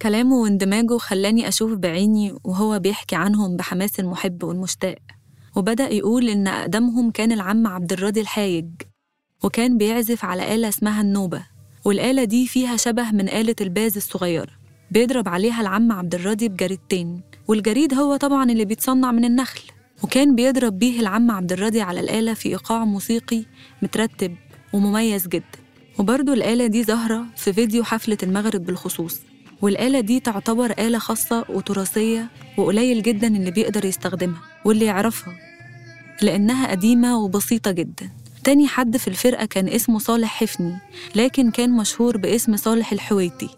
كلامه 0.01 0.35
واندماجه 0.35 0.97
خلاني 0.97 1.47
أشوف 1.47 1.73
بعيني 1.77 2.33
وهو 2.43 2.79
بيحكي 2.79 3.15
عنهم 3.15 3.57
بحماس 3.57 3.99
المحب 3.99 4.43
والمشتاق. 4.43 4.97
وبدأ 5.55 5.89
يقول 5.89 6.29
إن 6.29 6.47
أقدمهم 6.47 7.11
كان 7.11 7.31
العم 7.31 7.67
عبد 7.67 7.93
الراضي 7.93 8.21
الحايج 8.21 8.69
وكان 9.43 9.77
بيعزف 9.77 10.25
على 10.25 10.55
آلة 10.55 10.67
اسمها 10.69 11.01
النوبة. 11.01 11.43
والآلة 11.85 12.23
دي 12.23 12.47
فيها 12.47 12.77
شبه 12.77 13.11
من 13.11 13.29
آلة 13.29 13.55
الباز 13.61 13.95
الصغيرة 13.97 14.51
بيضرب 14.91 15.29
عليها 15.29 15.61
العم 15.61 15.91
عبد 15.91 16.15
الراضي 16.15 16.49
بجريدتين 16.49 17.21
والجريد 17.47 17.93
هو 17.93 18.15
طبعا 18.15 18.51
اللي 18.51 18.65
بيتصنع 18.65 19.11
من 19.11 19.25
النخل. 19.25 19.61
وكان 20.03 20.35
بيضرب 20.35 20.79
بيه 20.79 20.99
العم 20.99 21.31
عبد 21.31 21.51
الراضي 21.51 21.81
على 21.81 21.99
الآلة 21.99 22.33
في 22.33 22.49
إيقاع 22.49 22.85
موسيقي 22.85 23.43
مترتب 23.81 24.35
ومميز 24.73 25.27
جدا. 25.27 25.45
وبرضه 25.99 26.33
الآلة 26.33 26.67
دي 26.67 26.83
ظاهرة 26.83 27.25
في 27.35 27.53
فيديو 27.53 27.83
حفلة 27.83 28.17
المغرب 28.23 28.65
بالخصوص. 28.65 29.19
والآلة 29.61 29.99
دي 29.99 30.19
تعتبر 30.19 30.71
آلة 30.79 30.99
خاصة 30.99 31.45
وتراثية 31.49 32.29
وقليل 32.57 33.01
جدا 33.01 33.27
اللي 33.27 33.51
بيقدر 33.51 33.85
يستخدمها 33.85 34.41
واللي 34.65 34.85
يعرفها 34.85 35.35
لأنها 36.21 36.71
قديمة 36.71 37.17
وبسيطة 37.19 37.71
جدا. 37.71 38.09
تاني 38.47 38.67
حد 38.67 38.97
في 38.97 39.07
الفرقة 39.07 39.45
كان 39.45 39.67
اسمه 39.67 39.99
صالح 39.99 40.29
حفني 40.43 40.77
لكن 41.15 41.51
كان 41.51 41.71
مشهور 41.71 42.17
باسم 42.17 42.57
صالح 42.57 42.91
الحويتي 42.91 43.49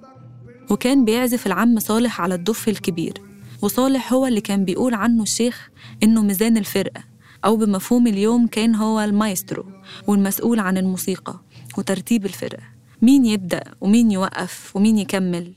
وكان 0.70 1.06
بيعزف 1.06 1.48
العم 1.48 1.80
صالح 1.80 2.22
على 2.22 2.36
الدف 2.36 2.70
الكبير 2.70 3.14
وصالح 3.62 4.14
هو 4.14 4.28
اللي 4.28 4.42
كان 4.42 4.66
بيقول 4.66 4.94
عنه 4.94 5.24
الشيخ 5.24 5.70
إنه 6.04 6.22
ميزان 6.22 6.58
الفرقة 6.58 7.04
أو 7.46 7.58
بمفهوم 7.58 8.08
اليوم 8.08 8.48
كان 8.48 8.76
هو 8.76 9.00
المايسترو 9.00 9.66
والمسؤول 10.08 10.60
عن 10.60 10.78
الموسيقى 10.78 11.40
وترتيب 11.78 12.26
الفرقة 12.26 12.64
مين 13.02 13.26
يبدأ 13.26 13.64
ومين 13.82 14.12
يوقف 14.12 14.76
ومين 14.76 14.98
يكمل. 14.98 15.54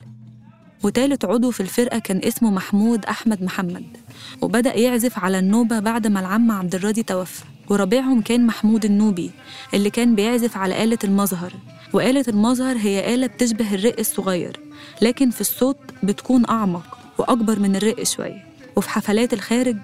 وتالت 0.82 1.24
عضو 1.24 1.50
في 1.50 1.60
الفرقة 1.60 1.98
كان 1.98 2.20
اسمه 2.24 2.50
محمود 2.50 3.04
أحمد 3.04 3.42
محمد 3.42 3.96
وبدأ 4.42 4.76
يعزف 4.78 5.18
على 5.18 5.38
النوبة 5.38 5.78
بعد 5.78 6.06
ما 6.06 6.20
العم 6.20 6.50
عبد 6.50 6.74
الراضي 6.74 7.02
توفى. 7.02 7.44
ورابعهم 7.73 8.23
كان 8.23 8.47
محمود 8.47 8.85
النوبي 8.85 9.31
اللي 9.75 9.91
كان 9.91 10.14
بيعزف 10.14 10.57
على 10.57 10.85
آلة 10.85 10.99
المظهر. 11.05 11.52
وآلة 11.93 12.25
المظهر 12.29 12.76
هي 12.76 13.14
آلة 13.14 13.26
بتشبه 13.26 13.75
الرق 13.75 13.95
الصغير 13.99 14.61
لكن 15.02 15.31
في 15.31 15.41
الصوت 15.41 15.76
بتكون 16.02 16.49
أعمق 16.50 16.99
وأكبر 17.19 17.59
من 17.59 17.76
الرق 17.76 18.02
شوية. 18.02 18.45
وفي 18.76 18.91
حفلات 18.91 19.33
الخارج 19.33 19.76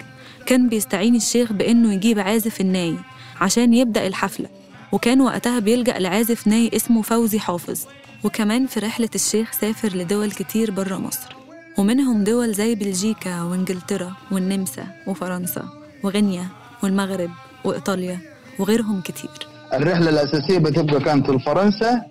كان 0.47 0.69
بيستعين 0.69 1.15
الشيخ 1.15 1.53
بإنه 1.53 1.95
يجيب 1.95 2.19
عازف 2.19 2.61
الناي 2.61 2.95
عشان 3.41 3.75
يبدأ 3.75 4.07
الحفلة. 4.07 4.49
وكان 4.93 5.21
وقتها 5.21 5.59
بيلجأ 5.59 5.99
لعازف 5.99 6.47
ناي 6.47 6.71
اسمه 6.77 7.03
فوزي 7.03 7.39
حافظ. 7.39 7.81
وكمان 8.25 8.67
في 8.67 8.81
رحلة 8.81 9.11
الشيخ 9.15 9.53
سافر 9.53 9.97
لدول 9.97 10.31
كتير 10.31 10.71
برا 10.71 10.99
مصر. 10.99 11.37
ومنهم 11.79 12.25
دول 12.25 12.53
زي 12.55 12.75
بلجيكا 12.75 13.43
وإنجلترا 13.43 14.13
والنمسا 14.31 14.87
وفرنسا 15.07 15.69
وغينيا 16.03 16.47
والمغرب. 16.83 17.31
وإيطاليا 17.65 18.19
وغيرهم 18.59 19.01
كتير. 19.01 19.31
الرحلة 19.75 20.11
الأساسية 20.11 20.59
بتبقى 20.59 21.01
كانت 21.01 21.31
لفرنسا 21.31 22.03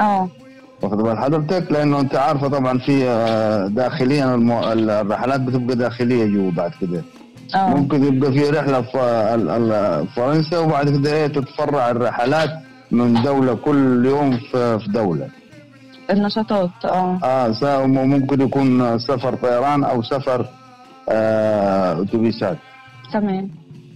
آه. 0.00 0.28
واخد 0.82 0.96
بال 0.98 1.18
حضرتك؟ 1.18 1.72
لأنه 1.72 2.00
أنت 2.00 2.14
عارفة 2.16 2.48
طبعا 2.48 2.78
في 2.78 3.08
آه، 3.08 3.66
داخليا 3.66 4.34
المو... 4.34 4.72
الرحلات 4.72 5.40
بتبقى 5.40 5.76
داخلية 5.76 6.24
جوا 6.26 6.50
بعد 6.50 6.70
كده. 6.80 7.02
آه. 7.54 7.68
ممكن 7.68 8.04
يبقى 8.04 8.32
في 8.32 8.50
رحلة 8.50 8.80
في 8.82 8.98
ال- 9.34 9.50
ال- 9.50 10.06
فرنسا 10.08 10.58
وبعد 10.58 10.90
كده 10.90 11.12
إيه 11.12 11.26
تتفرع 11.26 11.90
الرحلات 11.90 12.50
من 12.90 13.22
دولة 13.22 13.54
كل 13.54 14.06
يوم 14.06 14.36
في 14.52 14.78
دولة. 14.88 15.28
النشاطات 16.10 16.70
آه. 16.84 17.18
آه 17.24 17.86
ممكن 17.86 18.40
يكون 18.40 18.98
سفر 18.98 19.34
طيران 19.34 19.84
أو 19.84 20.02
سفر 20.02 20.46
آه، 21.08 22.02
أتوبيسات. 22.02 22.58
تمام. 23.12 23.50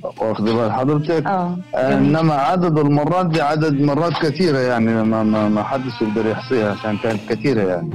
واخد 0.04 0.44
بال 0.44 0.72
حضرتك 0.72 1.26
آه 1.26 1.56
آه،. 1.74 1.98
إنما 1.98 2.34
عدد 2.34 2.78
المرات 2.78 3.26
دي 3.26 3.40
عدد 3.40 3.80
مرات 3.80 4.12
كثيرة 4.12 4.58
يعني 4.58 5.02
ما 5.04 5.22
ما, 5.22 5.48
ما 5.48 5.62
حدش 5.62 6.02
يقدر 6.02 6.26
يحصيها 6.26 6.70
عشان 6.72 6.96
كانت 6.96 7.20
كثيرة 7.28 7.62
يعني 7.62 7.90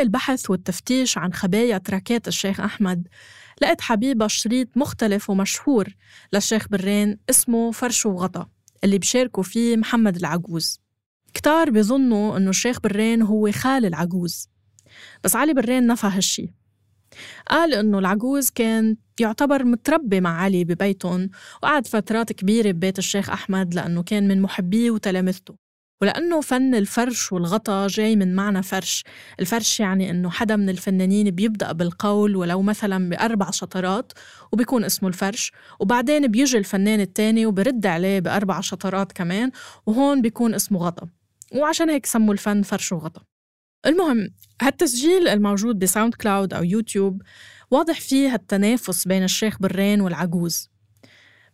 البحث 0.00 0.50
والتفتيش 0.50 1.18
عن 1.18 1.32
خبايا 1.32 1.78
تراكات 1.78 2.28
الشيخ 2.28 2.60
أحمد 2.60 3.08
لقت 3.62 3.80
حبيبة 3.80 4.26
شريط 4.26 4.68
مختلف 4.76 5.30
ومشهور 5.30 5.88
للشيخ 6.32 6.68
برين 6.68 7.18
اسمه 7.30 7.70
فرش 7.70 8.06
وغطا 8.06 8.48
اللي 8.84 8.98
بشاركوا 8.98 9.42
فيه 9.42 9.76
محمد 9.76 10.16
العجوز. 10.16 10.80
كتار 11.34 11.70
بيظنوا 11.70 12.36
إنه 12.36 12.50
الشيخ 12.50 12.80
برين 12.80 13.22
هو 13.22 13.52
خال 13.52 13.86
العجوز. 13.86 14.48
بس 15.24 15.36
علي 15.36 15.54
برين 15.54 15.86
نفى 15.86 16.06
هالشي. 16.06 16.54
قال 17.50 17.74
إنه 17.74 17.98
العجوز 17.98 18.50
كان 18.50 18.96
يعتبر 19.20 19.64
متربي 19.64 20.20
مع 20.20 20.40
علي 20.40 20.64
ببيتهم 20.64 21.30
وقعد 21.62 21.86
فترات 21.86 22.32
كبيرة 22.32 22.70
ببيت 22.70 22.98
الشيخ 22.98 23.30
أحمد 23.30 23.74
لأنه 23.74 24.02
كان 24.02 24.28
من 24.28 24.42
محبيه 24.42 24.90
وتلامذته. 24.90 25.65
ولأنه 26.02 26.40
فن 26.40 26.74
الفرش 26.74 27.32
والغطا 27.32 27.86
جاي 27.86 28.16
من 28.16 28.34
معنى 28.34 28.62
فرش. 28.62 29.04
الفرش 29.40 29.80
يعني 29.80 30.10
إنه 30.10 30.30
حدا 30.30 30.56
من 30.56 30.68
الفنانين 30.68 31.30
بيبدأ 31.30 31.72
بالقول 31.72 32.36
ولو 32.36 32.62
مثلا 32.62 33.08
بأربع 33.08 33.50
شطرات 33.50 34.12
وبيكون 34.52 34.84
اسمه 34.84 35.08
الفرش 35.08 35.52
وبعدين 35.80 36.26
بيجي 36.26 36.58
الفنان 36.58 37.00
التاني 37.00 37.46
وبرد 37.46 37.86
عليه 37.86 38.20
بأربع 38.20 38.60
شطرات 38.60 39.12
كمان 39.12 39.50
وهون 39.86 40.22
بيكون 40.22 40.54
اسمه 40.54 40.78
غطا. 40.78 41.08
وعشان 41.54 41.90
هيك 41.90 42.06
سموا 42.06 42.32
الفن 42.32 42.62
فرش 42.62 42.92
وغطا. 42.92 43.22
المهم 43.86 44.28
هالتسجيل 44.62 45.28
الموجود 45.28 45.78
ب 45.78 46.14
SoundCloud 46.14 46.54
أو 46.54 46.62
يوتيوب 46.62 47.22
واضح 47.70 48.00
فيه 48.00 48.34
هالتنافس 48.34 49.08
بين 49.08 49.24
الشيخ 49.24 49.58
برين 49.60 50.00
والعجوز. 50.00 50.70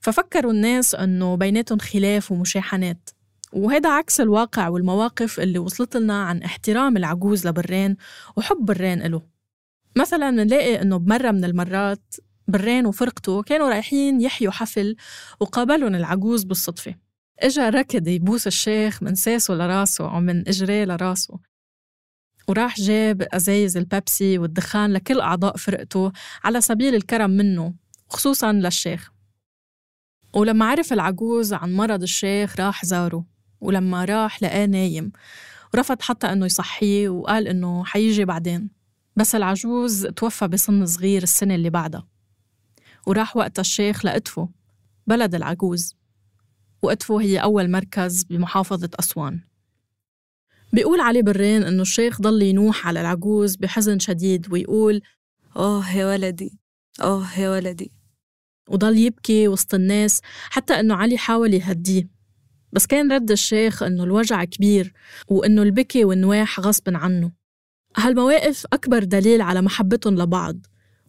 ففكروا 0.00 0.52
الناس 0.52 0.94
أنه 0.94 1.34
بيناتهم 1.36 1.78
خلاف 1.78 2.32
ومشاحنات. 2.32 3.10
وهذا 3.52 3.90
عكس 3.90 4.20
الواقع 4.20 4.68
والمواقف 4.68 5.40
اللي 5.40 5.58
وصلت 5.58 5.96
لنا 5.96 6.24
عن 6.24 6.42
احترام 6.42 6.96
العجوز 6.96 7.46
لبرين 7.46 7.96
وحب 8.36 8.56
برين 8.56 9.02
له 9.02 9.22
مثلا 9.96 10.30
بنلاقي 10.30 10.82
إنه 10.82 10.96
بمرة 10.96 11.30
من 11.30 11.44
المرات 11.44 12.14
برين 12.48 12.86
وفرقته 12.86 13.42
كانوا 13.42 13.68
رايحين 13.68 14.20
يحيوا 14.20 14.52
حفل 14.52 14.96
وقابلهم 15.40 15.94
العجوز 15.94 16.44
بالصدفة. 16.44 16.94
إجا 17.40 17.68
ركض 17.68 18.08
يبوس 18.08 18.46
الشيخ 18.46 19.02
من 19.02 19.14
ساسه 19.14 19.54
لراسه 19.54 20.14
أو 20.14 20.20
من 20.20 20.48
إجريه 20.48 20.84
لراسه. 20.84 21.38
وراح 22.48 22.80
جاب 22.80 23.22
أزايز 23.22 23.76
البيبسي 23.76 24.38
والدخان 24.38 24.92
لكل 24.92 25.20
أعضاء 25.20 25.56
فرقته 25.56 26.12
على 26.44 26.60
سبيل 26.60 26.94
الكرم 26.94 27.30
منه 27.30 27.74
خصوصا 28.08 28.52
للشيخ. 28.52 29.12
ولما 30.34 30.64
عرف 30.66 30.92
العجوز 30.92 31.52
عن 31.52 31.72
مرض 31.72 32.02
الشيخ 32.02 32.60
راح 32.60 32.84
زاره. 32.84 33.31
ولما 33.62 34.04
راح 34.04 34.42
لقاه 34.42 34.66
نايم. 34.66 35.12
ورفض 35.74 36.02
حتى 36.02 36.26
إنه 36.26 36.46
يصحيه 36.46 37.08
وقال 37.08 37.48
إنه 37.48 37.84
حيجي 37.84 38.24
بعدين. 38.24 38.70
بس 39.16 39.34
العجوز 39.34 40.06
توفى 40.06 40.48
بسن 40.48 40.86
صغير 40.86 41.22
السنة 41.22 41.54
اللي 41.54 41.70
بعدها. 41.70 42.08
وراح 43.06 43.36
وقتها 43.36 43.60
الشيخ 43.60 44.04
لأدفو 44.04 44.48
بلد 45.06 45.34
العجوز. 45.34 45.96
وأدفو 46.82 47.18
هي 47.18 47.38
أول 47.38 47.70
مركز 47.70 48.24
بمحافظة 48.24 48.90
أسوان. 48.98 49.40
بيقول 50.72 51.00
علي 51.00 51.22
برين 51.22 51.62
إنه 51.62 51.82
الشيخ 51.82 52.20
ضل 52.20 52.42
ينوح 52.42 52.86
على 52.86 53.00
العجوز 53.00 53.56
بحزن 53.56 53.98
شديد 53.98 54.52
ويقول 54.52 55.02
آه 55.56 55.90
يا 55.90 56.06
ولدي 56.06 56.58
آه 57.00 57.26
يا 57.38 57.50
ولدي. 57.50 57.92
وضل 58.68 58.98
يبكي 58.98 59.48
وسط 59.48 59.74
الناس 59.74 60.20
حتى 60.50 60.80
إنه 60.80 60.94
علي 60.94 61.18
حاول 61.18 61.54
يهديه. 61.54 62.21
بس 62.72 62.86
كان 62.86 63.12
رد 63.12 63.30
الشيخ 63.30 63.82
إنه 63.82 64.04
الوجع 64.04 64.44
كبير 64.44 64.92
وإنه 65.28 65.62
البكي 65.62 66.04
والنواح 66.04 66.60
غصب 66.60 66.96
عنه. 66.96 67.32
هالمواقف 67.96 68.66
أكبر 68.72 69.04
دليل 69.04 69.40
على 69.40 69.62
محبتهم 69.62 70.18
لبعض 70.18 70.56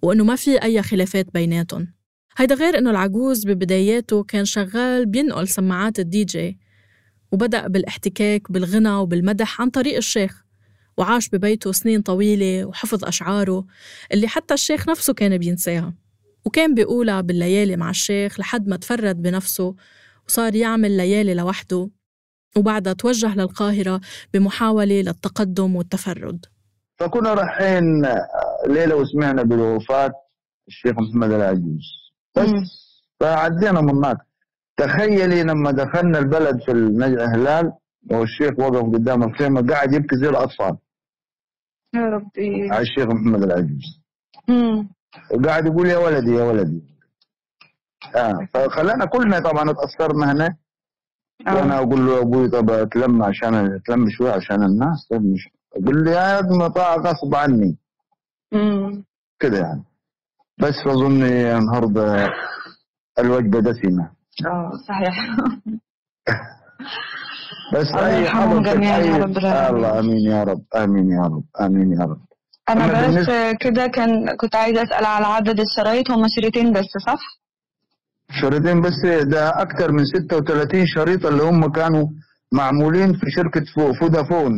وإنه 0.02 0.23
ما 0.23 0.36
في 0.36 0.63
أي 0.63 0.82
خلافات 0.82 1.34
بيناتهم. 1.34 1.93
هيدا 2.38 2.56
غير 2.56 2.78
إنه 2.78 2.89
العجوز 2.89 3.45
ببداياته 3.45 4.23
كان 4.23 4.45
شغال 4.45 5.06
بينقل 5.06 5.47
سماعات 5.47 5.99
الدي 5.99 6.23
جي 6.23 6.60
وبدأ 7.32 7.67
بالاحتكاك 7.67 8.52
بالغنى 8.52 8.91
وبالمدح 8.91 9.62
عن 9.62 9.69
طريق 9.69 9.95
الشيخ 9.95 10.43
وعاش 10.97 11.30
ببيته 11.30 11.71
سنين 11.71 12.02
طويلة 12.02 12.65
وحفظ 12.65 13.06
أشعاره 13.06 13.65
اللي 14.12 14.28
حتى 14.28 14.54
الشيخ 14.54 14.89
نفسه 14.89 15.13
كان 15.13 15.38
بينساها. 15.38 15.93
وكان 16.45 16.73
بيقولها 16.76 17.21
بالليالي 17.21 17.78
مع 17.78 17.89
الشيخ 17.89 18.39
لحد 18.39 18.67
ما 18.67 18.76
تفرد 18.76 19.21
بنفسه 19.21 19.76
وصار 20.28 20.56
يعمل 20.56 20.98
ليالي 20.98 21.34
لوحده 21.34 21.90
وبعدها 22.58 22.94
توجه 22.94 23.36
للقاهرة 23.36 24.02
بمحاولة 24.34 25.02
للتقدم 25.02 25.76
والتفرد. 25.76 26.46
فكنا 26.98 27.34
رايحين 27.34 28.06
ليلة 28.68 28.96
وسمعنا 28.96 29.44
بوفاة 29.44 30.12
الشيخ 30.68 30.94
محمد 31.00 31.32
العجوز. 31.32 31.84
بس. 32.36 32.50
فعدينا 33.20 33.82
من 33.82 33.90
هناك. 33.90 34.18
تخيلي 34.78 35.44
لما 35.44 35.72
دخلنا 35.72 36.20
البلد 36.20 36.62
في 36.62 36.72
النجع 36.72 37.26
هلال 37.26 37.74
والشيخ 38.12 38.60
وقف 38.60 38.94
قدام 38.94 39.24
الخيمة 39.24 39.68
قاعد 39.68 39.94
يبكي 39.94 40.16
زي 40.16 40.30
الأطفال. 40.30 40.78
يا 41.96 42.02
ربي. 42.02 42.70
على 42.72 42.82
الشيخ 42.82 43.06
محمد 43.06 43.44
العجوز. 43.44 44.02
وقاعد 45.32 45.66
يقول 45.66 45.88
يا 45.88 45.98
ولدي 45.98 46.32
يا 46.32 46.44
ولدي. 46.44 46.82
آه 48.16 48.48
فخلانا 48.54 49.06
كلنا 49.06 49.39
طبعا 49.39 49.72
اتأثرنا 49.72 50.32
هنا 50.32 50.56
وأنا 51.48 51.78
آه. 51.80 51.84
أقول 51.84 52.06
له 52.06 52.22
أبوي 52.22 52.50
طب 52.50 52.70
أتلم 52.72 53.24
عشان 53.24 53.54
أتلم 53.56 54.10
شوي 54.10 54.30
عشان 54.32 54.63
الناس 54.63 55.08
طب 55.12 55.24
أقول 55.76 56.06
له 56.06 56.12
يا 56.12 56.39
ابن 56.39 56.68
طاعة 56.68 56.96
غصب 56.98 57.36
عني. 57.36 57.78
كده 59.39 59.58
يعني 59.58 59.84
بس 60.58 60.74
أظن 60.88 61.24
النهارده 61.24 62.30
الوجبة 63.20 63.60
دسمة 63.60 64.10
آه 64.46 64.72
صحيح 64.88 65.16
بس 67.74 67.88
الله 67.88 68.08
اي 68.18 68.30
حضرتك 68.30 68.74
جميعاً 68.76 68.98
يا 69.00 69.18
رب 69.18 69.38
العالمين. 69.38 69.76
الله 69.76 70.00
آمين 70.00 70.18
يا 70.32 70.44
رب 70.44 70.62
آمين 70.76 71.12
يا 71.12 71.22
رب 71.24 71.44
آمين 71.62 71.94
يا 71.94 72.06
رب 72.06 72.22
أنا 72.70 73.08
بس 73.08 73.30
كده 73.60 73.88
كان 73.88 74.36
كنت 74.38 74.56
عايزة 74.56 74.84
أسأل 74.84 75.06
على 75.06 75.26
عدد 75.26 75.60
الشرايط 75.60 76.12
هم 76.12 76.26
شريطين 76.36 76.72
بس 76.74 76.86
صح؟ 77.06 77.20
شريطين 78.41 78.82
بس 78.82 79.00
ده 79.24 79.50
أكثر 79.62 79.91
من 79.91 80.06
36 80.06 80.86
شريط 80.88 81.26
اللي 81.26 81.43
هم 81.43 81.72
كانوا 81.72 82.08
معمولين 82.54 83.13
في 83.13 83.26
شركة 83.36 83.63
فو- 83.76 83.93
فودافون. 83.93 84.52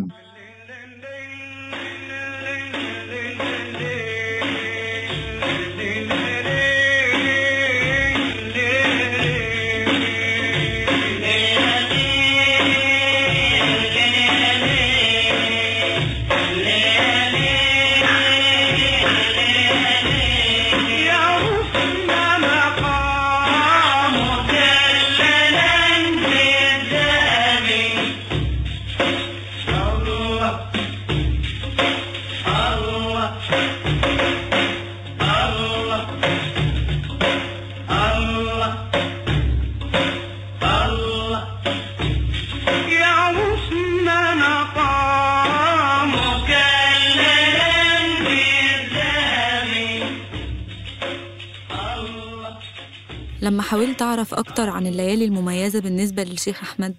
لما 53.45 53.61
حاولت 53.61 54.01
أعرف 54.01 54.33
أكتر 54.33 54.69
عن 54.69 54.87
الليالي 54.87 55.25
المميزة 55.25 55.79
بالنسبة 55.79 56.23
للشيخ 56.23 56.61
أحمد 56.63 56.95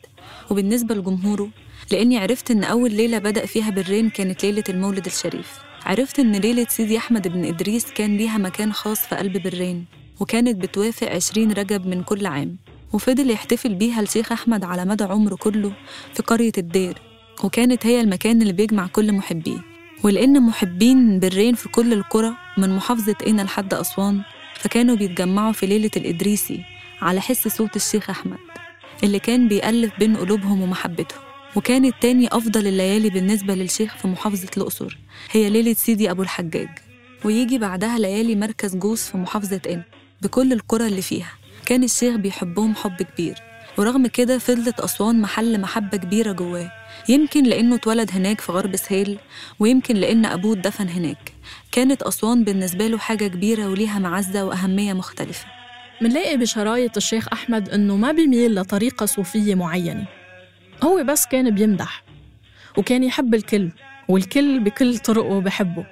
وبالنسبة 0.51 0.95
لجمهوره 0.95 1.49
لأني 1.93 2.19
عرفت 2.19 2.51
إن 2.51 2.65
أول 2.65 2.93
ليلة 2.93 3.19
بدأ 3.19 3.47
فيها 3.47 3.71
بالرين 3.71 4.11
كانت 4.11 4.43
ليلة 4.45 4.65
المولد 4.69 5.07
الشريف. 5.07 5.59
عرفت 5.87 6.19
إن 6.19 6.33
ليلة 6.33 6.67
سيدي 6.69 6.99
أحمد 6.99 7.29
بن 7.29 7.45
إدريس 7.45 7.87
كان 7.93 8.17
ليها 8.17 8.39
مكان 8.39 8.73
خاص 8.73 9.01
في 9.07 9.17
قلب 9.17 9.33
بالرين 9.43 9.85
وكانت 10.21 10.57
بتوافق 10.57 11.09
عشرين 11.13 11.53
رجب 11.53 11.87
من 11.87 12.03
كل 12.03 12.27
عام 12.27 12.57
وفضل 12.93 13.31
يحتفل 13.31 13.75
بيها 13.75 14.01
الشيخ 14.01 14.33
أحمد 14.33 14.65
على 14.65 14.85
مدى 14.85 15.05
عمره 15.05 15.35
كله 15.35 15.73
في 16.15 16.23
قرية 16.23 16.53
الدير 16.59 16.99
وكانت 17.45 17.87
هي 17.87 18.01
المكان 18.01 18.43
اللي 18.43 18.53
بيجمع 18.53 18.87
كل 18.87 19.13
محبيه. 19.13 19.59
ولأن 20.05 20.43
محبين 20.43 21.19
بالرين 21.19 21.55
في 21.55 21.69
كل 21.69 21.93
القرى 21.93 22.33
من 22.59 22.77
محافظة 22.77 23.13
قنا 23.13 23.43
لحد 23.43 23.75
أسوان 23.75 24.23
فكانوا 24.59 24.97
بيتجمعوا 24.97 25.53
في 25.53 25.67
ليلة 25.67 25.91
الإدريسي 25.97 26.61
على 27.03 27.21
حس 27.21 27.49
صوت 27.49 27.77
الشيخ 27.77 28.11
أحمد 28.11 28.39
اللي 29.05 29.19
كان 29.19 29.49
بيألف 29.49 29.93
بين 29.99 30.17
قلوبهم 30.17 30.63
ومحبتهم. 30.63 31.21
وكانت 31.57 31.95
تاني 32.01 32.29
أفضل 32.29 32.67
الليالي 32.67 33.11
بالنسبة 33.11 33.55
للشيخ 33.55 33.97
في 33.97 34.09
محافظة 34.09 34.49
الأقصر 34.57 34.99
هي 35.33 35.51
ليلة 35.51 35.73
سيدي 35.75 36.11
أبو 36.11 36.23
الحجاج. 36.23 36.69
ويجي 37.25 37.59
بعدها 37.59 37.99
ليالي 37.99 38.35
مركز 38.37 38.77
جوز 38.77 39.01
في 39.01 39.17
محافظة 39.17 39.59
قنا 39.67 39.83
بكل 40.23 40.53
القرى 40.53 40.87
اللي 40.87 41.03
فيها. 41.03 41.33
كان 41.67 41.85
الشيخ 41.85 42.17
بيحبهم 42.17 42.75
حب 42.75 43.03
كبير. 43.03 43.35
ورغم 43.79 44.07
كده 44.07 44.39
فضلت 44.39 44.81
أسوان 44.81 45.21
محل 45.21 45.61
محبة 45.61 45.97
كبيرة 45.99 46.33
جواه. 46.33 46.73
يمكن 47.09 47.45
لأنه 47.45 47.75
اتولد 47.75 48.11
هناك 48.13 48.41
في 48.41 48.53
غرب 48.53 48.77
سهيل 48.77 49.19
ويمكن 49.59 49.97
لأن 49.97 50.27
أبوه 50.27 50.53
اتدفن 50.53 50.89
هناك. 50.89 51.33
كانت 51.77 52.03
أسوان 52.03 52.45
بالنسبة 52.45 52.87
له 52.87 52.99
حاجة 52.99 53.27
كبيرة 53.27 53.69
وليها 53.69 53.99
معزة 53.99 54.45
وأهمية 54.45 54.93
مختلفة. 54.93 55.47
منلاقي 56.01 56.37
بشرايط 56.37 56.97
الشيخ 56.97 57.29
أحمد 57.33 57.69
إنه 57.69 57.97
ما 57.97 58.13
بيميل 58.13 58.55
لطريقة 58.55 59.07
صوفية 59.07 59.55
معينة. 59.55 60.07
هو 60.85 61.05
بس 61.05 61.27
كان 61.27 61.51
بيمدح 61.51 62.03
وكان 62.77 63.03
يحب 63.03 63.35
الكل 63.35 63.71
والكل 64.09 64.61
بكل 64.61 64.99
طرقه 64.99 65.41
بحبه. 65.41 65.87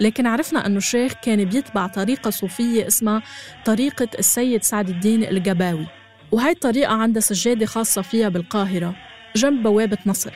لكن 0.00 0.26
عرفنا 0.26 0.66
أنه 0.66 0.76
الشيخ 0.76 1.12
كان 1.12 1.44
بيتبع 1.44 1.86
طريقة 1.86 2.30
صوفية 2.30 2.86
اسمها 2.86 3.22
طريقة 3.64 4.08
السيد 4.18 4.62
سعد 4.62 4.88
الدين 4.88 5.24
الجباوي. 5.24 5.86
وهاي 6.32 6.52
الطريقة 6.52 6.92
عندها 6.92 7.20
سجادة 7.20 7.66
خاصة 7.66 8.02
فيها 8.02 8.28
بالقاهرة 8.28 8.96
جنب 9.36 9.62
بوابة 9.62 9.98
نصر. 10.06 10.32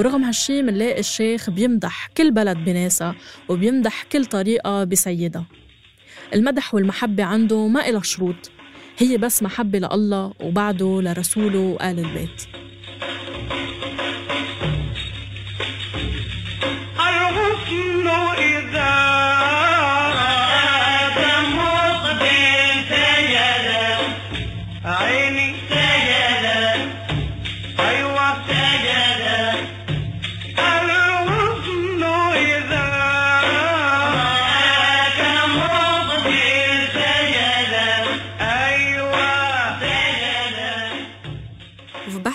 ورغم 0.00 0.24
هالشي 0.24 0.62
منلاقي 0.62 1.00
الشيخ 1.00 1.50
بيمدح 1.50 2.06
كل 2.16 2.30
بلد 2.30 2.56
بناسها 2.56 3.14
وبيمدح 3.48 4.02
كل 4.02 4.24
طريقة 4.24 4.84
بسيدها. 4.84 5.44
المدح 6.34 6.74
والمحبة 6.74 7.24
عنده 7.24 7.66
ما 7.66 7.88
إلها 7.88 8.02
شروط 8.02 8.50
هي 8.98 9.18
بس 9.18 9.42
محبة 9.42 9.78
لله 9.78 10.32
وبعده 10.40 11.02
لرسوله 11.02 11.58
وآل 11.58 11.98
البيت. 11.98 12.42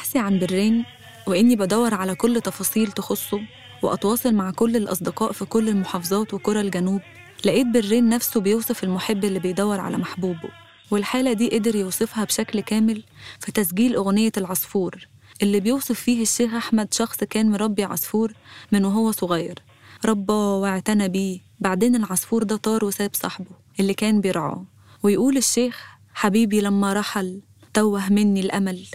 بحثي 0.02 0.20
عن 0.20 0.40
برين 0.40 0.86
وإني 1.28 1.56
بدور 1.56 1.94
على 1.94 2.16
كل 2.16 2.42
تفاصيل 2.42 2.92
تخصه 2.92 3.40
وأتواصل 3.82 4.34
مع 4.34 4.52
كل 4.52 4.76
الأصدقاء 4.76 5.32
في 5.32 5.46
كل 5.46 5.70
المحافظات 5.70 6.34
وقرى 6.34 6.62
الجنوب 6.62 7.02
لقيت 7.46 7.68
برين 7.68 8.10
نفسه 8.10 8.40
بيوصف 8.42 8.84
المحب 8.84 9.26
اللي 9.26 9.40
بيدور 9.40 9.80
على 9.80 9.98
محبوبه 9.98 10.50
والحالة 10.92 11.34
دي 11.34 11.50
قدر 11.50 11.76
يوصفها 11.76 12.24
بشكل 12.24 12.60
كامل 12.60 13.04
في 13.40 13.52
تسجيل 13.52 13.96
أغنية 13.96 14.32
العصفور 14.38 15.08
اللي 15.42 15.60
بيوصف 15.60 16.00
فيه 16.00 16.22
الشيخ 16.22 16.54
أحمد 16.54 16.94
شخص 16.94 17.24
كان 17.24 17.52
مربي 17.52 17.84
عصفور 17.84 18.34
من 18.72 18.86
وهو 18.86 19.12
صغير 19.12 19.60
رباه 20.06 20.56
واعتنى 20.56 21.08
بيه 21.10 21.40
بعدين 21.60 21.96
العصفور 21.96 22.44
ده 22.44 22.56
طار 22.56 22.86
وساب 22.86 23.12
صاحبه 23.14 23.52
اللي 23.80 23.94
كان 23.94 24.22
بيرعاه 24.22 24.66
ويقول 25.04 25.38
الشيخ 25.38 25.86
حبيبي 26.14 26.62
لما 26.62 26.94
رحل 26.94 27.42
توه 27.74 28.10
مني 28.10 28.40
الأمل 28.42 28.86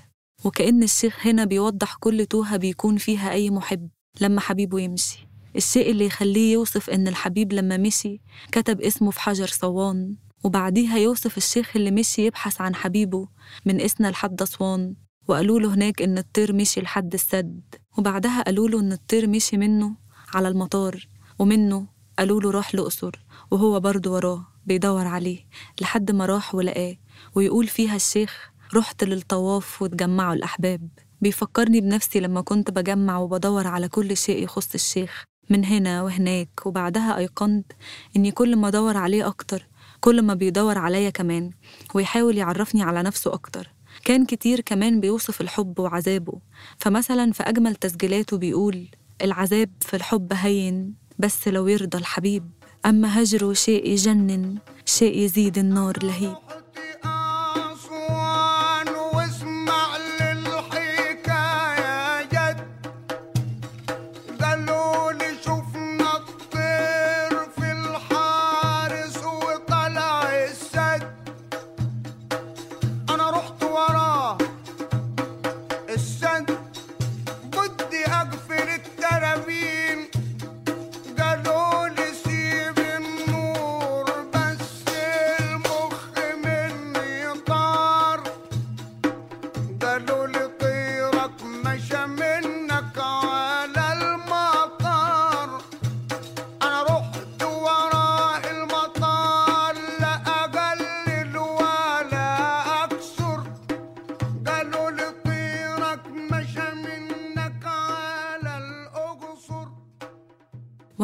وكأن 0.44 0.82
الشيخ 0.82 1.26
هنا 1.26 1.44
بيوضح 1.44 1.96
كل 2.00 2.26
توهة 2.26 2.56
بيكون 2.56 2.96
فيها 2.96 3.30
أي 3.32 3.50
محب 3.50 3.88
لما 4.20 4.40
حبيبه 4.40 4.80
يمشي 4.80 5.28
الشيء 5.56 5.90
اللي 5.90 6.06
يخليه 6.06 6.52
يوصف 6.52 6.90
إن 6.90 7.08
الحبيب 7.08 7.52
لما 7.52 7.76
مشي 7.76 8.20
كتب 8.52 8.80
اسمه 8.80 9.10
في 9.10 9.20
حجر 9.20 9.46
صوان 9.46 10.16
وبعديها 10.44 10.98
يوصف 10.98 11.36
الشيخ 11.36 11.76
اللي 11.76 11.90
مشي 11.90 12.26
يبحث 12.26 12.60
عن 12.60 12.74
حبيبه 12.74 13.28
من 13.66 13.80
إسنا 13.80 14.08
لحد 14.08 14.42
أسوان. 14.42 14.94
وقالوا 15.28 15.60
له 15.60 15.74
هناك 15.74 16.02
إن 16.02 16.18
الطير 16.18 16.52
مشي 16.52 16.80
لحد 16.80 17.14
السد. 17.14 17.60
وبعدها 17.98 18.42
قالوا 18.42 18.68
له 18.68 18.80
إن 18.80 18.92
الطير 18.92 19.26
مشي 19.28 19.56
منه 19.56 19.96
على 20.34 20.48
المطار 20.48 21.08
ومنه 21.38 21.86
قالوا 22.18 22.40
له 22.40 22.50
راح 22.50 22.74
الأقصر 22.74 23.24
وهو 23.50 23.80
برضه 23.80 24.10
وراه 24.10 24.46
بيدور 24.66 25.06
عليه 25.06 25.46
لحد 25.80 26.10
ما 26.10 26.26
راح 26.26 26.54
ولقاه 26.54 26.96
ويقول 27.34 27.66
فيها 27.66 27.96
الشيخ 27.96 28.50
رحت 28.74 29.04
للطواف 29.04 29.82
وتجمعوا 29.82 30.34
الأحباب. 30.34 30.88
بيفكرني 31.20 31.80
بنفسي 31.80 32.20
لما 32.20 32.40
كنت 32.40 32.70
بجمع 32.70 33.18
وبدور 33.18 33.66
على 33.66 33.88
كل 33.88 34.16
شيء 34.16 34.44
يخص 34.44 34.74
الشيخ 34.74 35.24
من 35.50 35.64
هنا 35.64 36.02
وهناك 36.02 36.66
وبعدها 36.66 37.18
أيقنت 37.18 37.72
إني 38.16 38.30
كل 38.30 38.56
ما 38.56 38.68
أدور 38.68 38.96
عليه 38.96 39.26
أكتر 39.26 39.66
كل 40.00 40.22
ما 40.22 40.34
بيدور 40.34 40.78
عليا 40.78 41.10
كمان 41.10 41.50
ويحاول 41.94 42.36
يعرفني 42.38 42.82
على 42.82 43.02
نفسه 43.02 43.32
أكتر. 43.32 43.72
كان 44.04 44.26
كتير 44.26 44.60
كمان 44.60 45.00
بيوصف 45.00 45.40
الحب 45.40 45.78
وعذابه. 45.78 46.40
فمثلا 46.78 47.32
في 47.32 47.42
أجمل 47.42 47.74
تسجيلاته 47.74 48.38
بيقول 48.38 48.88
العذاب 49.22 49.70
في 49.80 49.96
الحب 49.96 50.32
هين 50.32 50.94
بس 51.18 51.48
لو 51.48 51.66
يرضى 51.66 51.98
الحبيب. 51.98 52.50
أما 52.86 53.22
هجره 53.22 53.52
شيء 53.52 53.86
يجنن 53.88 54.58
شيء 54.84 55.18
يزيد 55.18 55.58
النار 55.58 56.02
لهيب. 56.02 56.36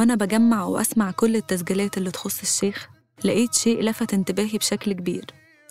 وأنا 0.03 0.15
بجمع 0.15 0.65
وأسمع 0.65 1.11
كل 1.11 1.37
التسجيلات 1.37 1.99
اللي 1.99 2.11
تخص 2.11 2.41
الشيخ 2.41 2.88
لقيت 3.25 3.55
شيء 3.55 3.81
لفت 3.83 4.15
انتباهي 4.15 4.59
بشكل 4.59 4.93
كبير. 4.93 5.25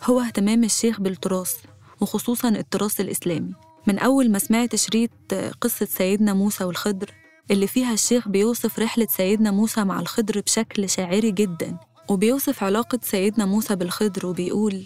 هو 0.03 0.19
اهتمام 0.19 0.63
الشيخ 0.63 1.01
بالتراث 1.01 1.55
وخصوصا 2.01 2.49
التراث 2.49 3.01
الإسلامي. 3.01 3.53
من 3.87 3.99
أول 3.99 4.31
ما 4.31 4.39
سمعت 4.39 4.75
شريط 4.75 5.33
قصة 5.61 5.85
سيدنا 5.85 6.33
موسى 6.33 6.63
والخضر 6.63 7.13
اللي 7.51 7.67
فيها 7.67 7.93
الشيخ 7.93 8.27
بيوصف 8.27 8.79
رحلة 8.79 9.07
سيدنا 9.09 9.51
موسى 9.51 9.83
مع 9.83 9.99
الخضر 9.99 10.39
بشكل 10.39 10.89
شاعري 10.89 11.31
جدا 11.31 11.77
وبيوصف 12.09 12.63
علاقة 12.63 12.99
سيدنا 13.01 13.45
موسى 13.45 13.75
بالخضر 13.75 14.25
وبيقول 14.25 14.83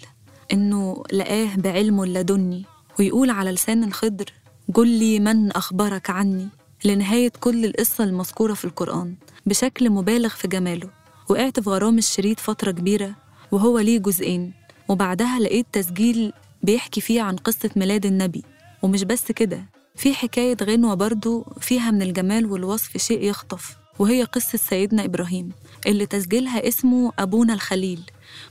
إنه 0.52 1.02
لقاه 1.12 1.56
بعلمه 1.56 2.04
اللدني 2.04 2.64
ويقول 2.98 3.30
على 3.30 3.50
لسان 3.50 3.84
الخضر 3.84 4.32
قل 4.74 4.88
لي 4.88 5.20
من 5.20 5.52
أخبرك 5.52 6.10
عني؟ 6.10 6.48
لنهاية 6.84 7.32
كل 7.40 7.64
القصة 7.64 8.04
المذكورة 8.04 8.54
في 8.54 8.64
القرآن. 8.64 9.14
بشكل 9.46 9.90
مبالغ 9.90 10.28
في 10.28 10.48
جماله 10.48 10.90
وقعت 11.28 11.60
في 11.60 11.70
غرام 11.70 11.98
الشريط 11.98 12.40
فترة 12.40 12.70
كبيرة 12.70 13.14
وهو 13.52 13.78
ليه 13.78 13.98
جزئين 13.98 14.52
وبعدها 14.88 15.38
لقيت 15.38 15.66
تسجيل 15.72 16.32
بيحكي 16.62 17.00
فيه 17.00 17.22
عن 17.22 17.36
قصة 17.36 17.70
ميلاد 17.76 18.06
النبي. 18.06 18.44
ومش 18.82 19.04
بس 19.04 19.32
كده 19.32 19.64
في 19.96 20.14
حكاية 20.14 20.56
غنوة 20.62 20.94
برضو 20.94 21.46
فيها 21.60 21.90
من 21.90 22.02
الجمال 22.02 22.46
والوصف 22.46 22.96
شيء 22.96 23.22
يخطف 23.22 23.76
وهي 23.98 24.22
قصة 24.22 24.58
سيدنا 24.58 25.04
إبراهيم 25.04 25.48
اللي 25.86 26.06
تسجيلها 26.06 26.68
اسمه 26.68 27.12
أبونا 27.18 27.54
الخليل 27.54 28.00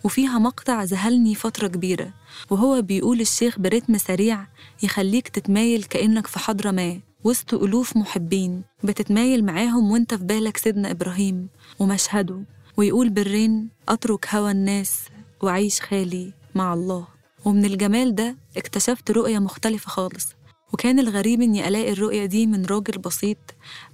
وفيها 0.03 0.39
مقطع 0.39 0.83
ذهلني 0.83 1.35
فترة 1.35 1.67
كبيرة 1.67 2.13
وهو 2.49 2.81
بيقول 2.81 3.21
الشيخ 3.21 3.59
برتم 3.59 3.97
سريع 3.97 4.47
يخليك 4.83 5.27
تتمايل 5.27 5.83
كأنك 5.83 6.27
في 6.27 6.39
حضرة 6.39 6.71
ما. 6.71 6.99
وسط 7.25 7.53
ألوف 7.53 7.97
محبين 7.97 8.61
بتتمايل 8.83 9.45
معاهم 9.45 9.91
وانت 9.91 10.13
في 10.13 10.23
بالك 10.23 10.57
سيدنا 10.57 10.91
إبراهيم 10.91 11.47
ومشهده 11.79 12.39
ويقول 12.77 13.09
بالرين 13.09 13.69
أترك 13.89 14.27
هوى 14.35 14.51
الناس 14.51 14.99
وعيش 15.41 15.81
خالي 15.81 16.33
مع 16.55 16.73
الله. 16.73 17.07
ومن 17.45 17.65
الجمال 17.65 18.15
ده 18.15 18.35
اكتشفت 18.57 19.11
رؤية 19.11 19.39
مختلفة 19.39 19.89
خالص 19.89 20.27
وكان 20.73 20.99
الغريب 20.99 21.41
إني 21.41 21.67
ألاقي 21.67 21.91
الرؤية 21.91 22.25
دي 22.25 22.47
من 22.47 22.65
راجل 22.65 22.97
بسيط 22.97 23.37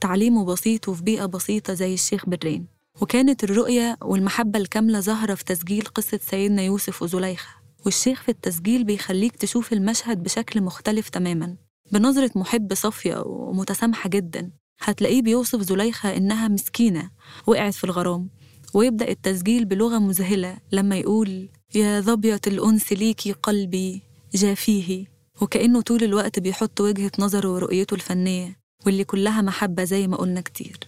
تعليمه 0.02 0.46
بسيط 0.46 0.90
وفي 0.90 1.04
بيئة 1.04 1.26
بسيطة 1.26 1.74
زي 1.74 1.94
الشيخ 1.94 2.30
برين. 2.30 2.66
وكانت 3.02 3.44
الرؤية 3.44 3.98
والمحبة 4.02 4.60
الكاملة 4.60 5.00
ظاهرة 5.00 5.36
في 5.36 5.44
تسجيل 5.46 5.86
قصة 5.86 6.20
سيدنا 6.30 6.62
يوسف 6.62 7.02
وزليخة 7.02 7.50
والشيخ 7.86 8.22
في 8.24 8.30
التسجيل 8.30 8.84
بيخليك 8.84 9.36
تشوف 9.36 9.74
المشهد 9.74 10.24
بشكل 10.24 10.62
مختلف 10.62 11.10
تماما. 11.10 11.56
بنظرة 11.92 12.32
محب 12.36 12.74
صافية 12.74 13.24
ومتسامحة 13.26 14.10
جدا 14.10 14.52
هتلاقيه 14.80 15.22
بيوصف 15.22 15.62
زليخة 15.62 16.18
إنها 16.18 16.48
مسكينة 16.48 17.10
وقعت 17.48 17.74
في 17.74 17.84
الغرام 17.84 18.30
ويبدأ 18.74 19.10
التسجيل 19.10 19.66
بلغة 19.66 20.00
مذهلة 20.00 20.58
لما 20.72 20.98
يقول 20.98 21.50
يا 21.76 22.02
ظبية 22.02 22.42
الأنس 22.48 22.94
ليكي 22.94 23.32
قلبي 23.32 24.02
جافيه. 24.36 25.06
وكأنه 25.42 25.82
طول 25.82 26.04
الوقت 26.04 26.40
بيحط 26.40 26.82
وجهة 26.82 27.12
نظره 27.20 27.50
ورؤيته 27.54 27.94
الفنية 27.94 28.58
واللي 28.86 29.04
كلها 29.04 29.42
محبة 29.42 29.84
زي 29.84 30.08
ما 30.08 30.18
قلنا 30.18 30.42
كتير. 30.42 30.80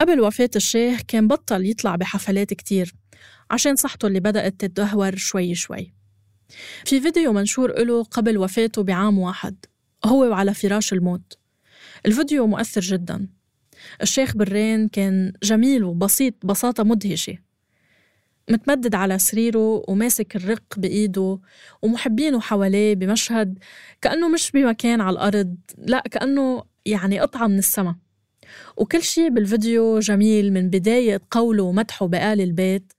قبل 0.00 0.20
وفاة 0.20 0.50
الشيخ 0.56 1.00
كان 1.08 1.28
بطل 1.28 1.66
يطلع 1.66 1.96
بحفلات 1.96 2.54
كتير 2.54 2.94
عشان 3.50 3.76
صحته 3.76 4.06
اللي 4.06 4.20
بدأت 4.20 4.60
تتدهور 4.60 5.16
شوي 5.16 5.54
شوي. 5.54 5.94
في 6.84 7.00
فيديو 7.00 7.32
منشور 7.32 7.82
له 7.82 8.02
قبل 8.02 8.38
وفاته 8.38 8.82
بعام 8.82 9.18
واحد. 9.18 9.56
هو 10.04 10.24
وعلى 10.30 10.54
فراش 10.54 10.92
الموت. 10.92 11.38
الفيديو 12.06 12.46
مؤثر 12.46 12.80
جدا. 12.80 13.28
الشيخ 14.02 14.36
برين 14.36 14.88
كان 14.88 15.32
جميل 15.42 15.84
وبسيط 15.84 16.34
بساطة 16.46 16.84
مدهشة. 16.84 17.38
متمدد 18.50 18.94
على 18.94 19.18
سريره 19.18 19.82
وماسك 19.88 20.36
الرق 20.36 20.64
بإيده 20.76 21.40
ومحبينه 21.82 22.40
حواليه 22.40 22.94
بمشهد 22.94 23.58
كأنه 24.00 24.28
مش 24.28 24.50
بمكان 24.50 25.00
على 25.00 25.14
الأرض 25.14 25.56
لا 25.78 26.02
كأنه 26.10 26.62
يعني 26.86 27.20
قطعة 27.20 27.46
من 27.46 27.58
السما 27.58 27.96
وكل 28.76 29.02
شي 29.02 29.30
بالفيديو 29.30 29.98
جميل 29.98 30.52
من 30.52 30.70
بداية 30.70 31.20
قوله 31.30 31.62
ومدحه 31.62 32.06
بآل 32.06 32.40
البيت 32.40 32.92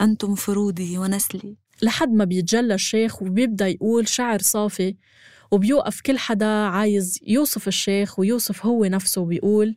أنتم 0.00 0.34
فروضي 0.34 0.98
ونسلي. 0.98 1.56
لحد 1.82 2.12
ما 2.12 2.24
بيتجلى 2.24 2.74
الشيخ 2.74 3.22
وبيبدأ 3.22 3.68
يقول 3.68 4.08
شعر 4.08 4.38
صافي 4.38 4.94
وبيوقف 5.52 6.00
كل 6.00 6.18
حدا 6.18 6.46
عايز 6.46 7.18
يوصف 7.26 7.68
الشيخ 7.68 8.18
ويوصف 8.18 8.66
هو 8.66 8.84
نفسه 8.84 9.20
وبيقول 9.20 9.76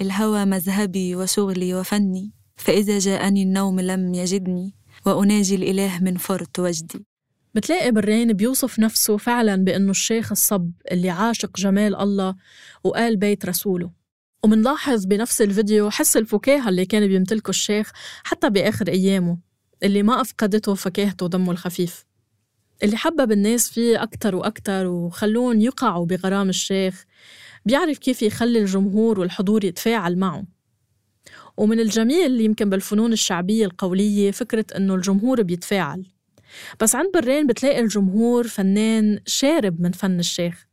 الهوى 0.00 0.44
مذهبي 0.44 1.16
وشغلي 1.16 1.74
وفني 1.74 2.32
فإذا 2.56 2.98
جاءني 2.98 3.42
النوم 3.42 3.80
لم 3.80 4.14
يجدني 4.14 4.74
وأناجي 5.06 5.54
الإله 5.54 5.98
من 6.02 6.16
فرط 6.16 6.58
وجدي. 6.58 7.06
بتلاقي 7.54 7.90
برين 7.90 8.32
بيوصف 8.32 8.78
نفسه 8.78 9.16
فعلا 9.16 9.56
بأنه 9.56 9.90
الشيخ 9.90 10.32
الصب 10.32 10.70
اللي 10.92 11.10
عاشق 11.10 11.56
جمال 11.56 11.96
الله 11.96 12.36
وقال 12.84 13.16
بيت 13.16 13.46
رسوله. 13.46 13.90
ومنلاحظ 14.44 15.04
بنفس 15.04 15.42
الفيديو 15.42 15.90
حس 15.90 16.16
الفكاهة 16.16 16.68
اللي 16.68 16.86
كان 16.86 17.06
بيمتلكه 17.06 17.50
الشيخ 17.50 17.92
حتى 18.24 18.50
بآخر 18.50 18.88
أيامه 18.88 19.38
اللي 19.82 20.02
ما 20.02 20.20
أفقدته 20.20 20.74
فكاهته 20.74 21.24
ودمه 21.24 21.52
الخفيف. 21.52 22.04
اللي 22.82 22.96
حبب 22.96 23.32
الناس 23.32 23.70
فيه 23.70 24.02
أكتر 24.02 24.34
وأكتر 24.34 24.86
وخلون 24.86 25.60
يقعوا 25.60 26.06
بغرام 26.06 26.48
الشيخ 26.48 27.04
بيعرف 27.66 27.98
كيف 27.98 28.22
يخلي 28.22 28.58
الجمهور 28.58 29.20
والحضور 29.20 29.64
يتفاعل 29.64 30.16
معه 30.18 30.44
ومن 31.56 31.80
الجميل 31.80 32.40
يمكن 32.40 32.70
بالفنون 32.70 33.12
الشعبية 33.12 33.66
القولية 33.66 34.30
فكرة 34.30 34.64
إنه 34.76 34.94
الجمهور 34.94 35.42
بيتفاعل. 35.42 36.06
بس 36.80 36.94
عند 36.94 37.12
برين 37.14 37.46
بتلاقي 37.46 37.80
الجمهور 37.80 38.48
فنان 38.48 39.20
شارب 39.26 39.80
من 39.80 39.92
فن 39.92 40.18
الشيخ. 40.18 40.66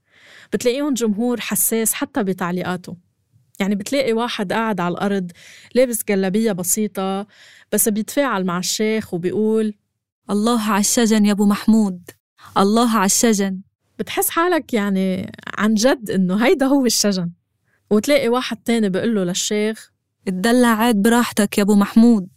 بتلاقيهم 0.53 0.93
جمهور 0.93 1.39
حساس 1.39 1.93
حتى 1.93 2.23
بتعليقاته. 2.23 2.95
يعني 3.59 3.75
بتلاقي 3.75 4.13
واحد 4.13 4.53
قاعد 4.53 4.79
على 4.79 4.93
الأرض 4.93 5.31
لابس 5.75 6.03
جلابية 6.09 6.51
بسيطة 6.51 7.27
بس 7.71 7.89
بيتفاعل 7.89 8.43
مع 8.45 8.57
الشيخ 8.59 9.13
وبيقول 9.13 9.73
الله 10.29 10.61
على 10.61 10.79
الشجن 10.79 11.25
يا 11.25 11.31
أبو 11.31 11.45
محمود. 11.45 12.09
الله 12.57 12.95
على 12.95 13.05
الشجن 13.05 13.61
بتحس 13.99 14.29
حالك 14.29 14.73
يعني 14.73 15.31
عن 15.57 15.73
جد 15.73 16.09
إنه 16.09 16.45
هيدا 16.45 16.65
هو 16.65 16.85
الشجن. 16.85 17.31
وتلاقي 17.89 18.29
واحد 18.29 18.57
تاني 18.57 18.89
بيقول 18.89 19.15
له 19.15 19.23
للشيخ 19.23 19.91
اتدلع 20.27 20.67
عاد 20.67 20.95
براحتك 20.95 21.57
يا 21.57 21.63
أبو 21.63 21.75
محمود. 21.75 22.27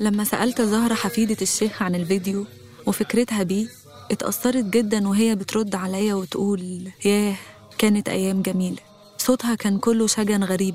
لما 0.00 0.24
سألت 0.24 0.62
زهرة 0.62 0.94
حفيدة 0.94 1.36
الشيخ 1.42 1.82
عن 1.82 1.94
الفيديو 1.94 2.46
وفكرتها 2.86 3.42
بيه 3.42 3.66
اتأثرت 4.10 4.64
جدا 4.64 5.08
وهي 5.08 5.34
بترد 5.34 5.74
عليا 5.74 6.14
وتقول 6.14 6.90
ياه 7.04 7.36
كانت 7.78 8.08
أيام 8.08 8.42
جميلة. 8.42 8.78
صوتها 9.18 9.54
كان 9.54 9.78
كله 9.78 10.06
شجن 10.06 10.44
غريب. 10.44 10.74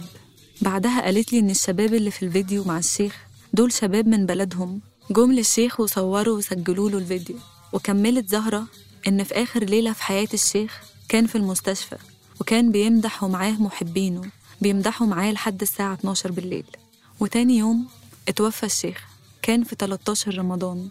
بعدها 0.61 1.01
قالت 1.01 1.33
لي 1.33 1.39
إن 1.39 1.49
الشباب 1.49 1.93
اللي 1.93 2.11
في 2.11 2.25
الفيديو 2.25 2.63
مع 2.63 2.77
الشيخ 2.77 3.15
دول 3.53 3.73
شباب 3.73 4.07
من 4.07 4.25
بلدهم. 4.25 4.81
جم 5.11 5.31
للشيخ 5.31 5.79
وصوروا 5.79 6.37
وسجلوا 6.37 6.89
له 6.89 6.97
الفيديو. 6.97 7.35
وكملت 7.73 8.29
زهرة 8.29 8.63
إن 9.07 9.23
في 9.23 9.33
آخر 9.33 9.63
ليلة 9.63 9.93
في 9.93 10.03
حياة 10.03 10.27
الشيخ 10.33 10.81
كان 11.09 11.27
في 11.27 11.35
المستشفى 11.35 11.97
وكان 12.41 12.71
بيمدح 12.71 13.23
ومعاه 13.23 13.51
محبينه 13.61 14.21
بيمدحوا 14.61 15.07
معاه 15.07 15.31
لحد 15.31 15.61
الساعة 15.61 15.93
12 15.93 16.31
بالليل. 16.31 16.65
وتاني 17.19 17.57
يوم 17.57 17.87
اتوفى 18.27 18.65
الشيخ. 18.65 19.14
كان 19.45 19.63
في 19.63 19.75
13 19.79 20.37
رمضان 20.37 20.89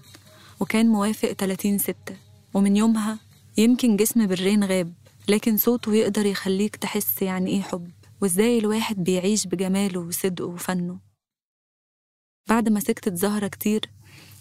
وكان 0.60 0.86
موافق 0.86 1.32
30 1.32 1.78
ستة. 1.78 2.16
ومن 2.54 2.76
يومها 2.76 3.18
يمكن 3.56 3.96
جسم 3.96 4.26
برين 4.26 4.64
غاب 4.64 4.92
لكن 5.28 5.56
صوته 5.56 5.94
يقدر 5.94 6.26
يخليك 6.26 6.76
تحس 6.76 7.22
يعني 7.22 7.50
إيه 7.50 7.62
حب 7.62 7.90
وإزاي 8.22 8.58
الواحد 8.58 9.04
بيعيش 9.04 9.46
بجماله 9.46 10.00
وصدقه 10.00 10.44
وفنه. 10.46 10.98
بعد 12.48 12.68
ما 12.68 12.80
سكتت 12.80 13.14
زهرة 13.14 13.48
كتير 13.48 13.90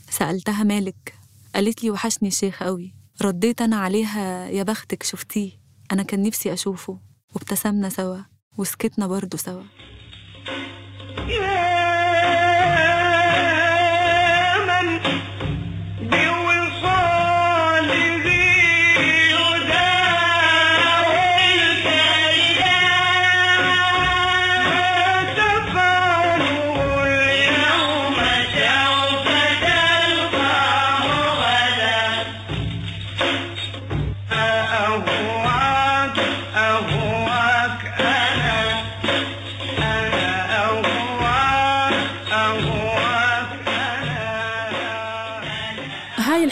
سألتها 0.10 0.63
مالك 0.63 1.13
قالت 1.56 1.84
لي 1.84 1.91
وحشني 1.91 2.28
الشيخ 2.30 2.63
قوي 2.63 2.93
رديت 3.21 3.62
أنا 3.62 3.76
عليها 3.76 4.47
يا 4.47 4.63
بختك 4.63 5.04
شفتيه 5.04 5.52
أنا 5.91 6.04
كان 6.04 6.23
نفسي 6.23 6.54
أشوفه 6.54 6.99
وابتسمنا 7.36 7.89
سوا 7.89 8.19
وسكتنا 8.58 9.08
برضه 9.08 9.38
سوا. 9.38 9.63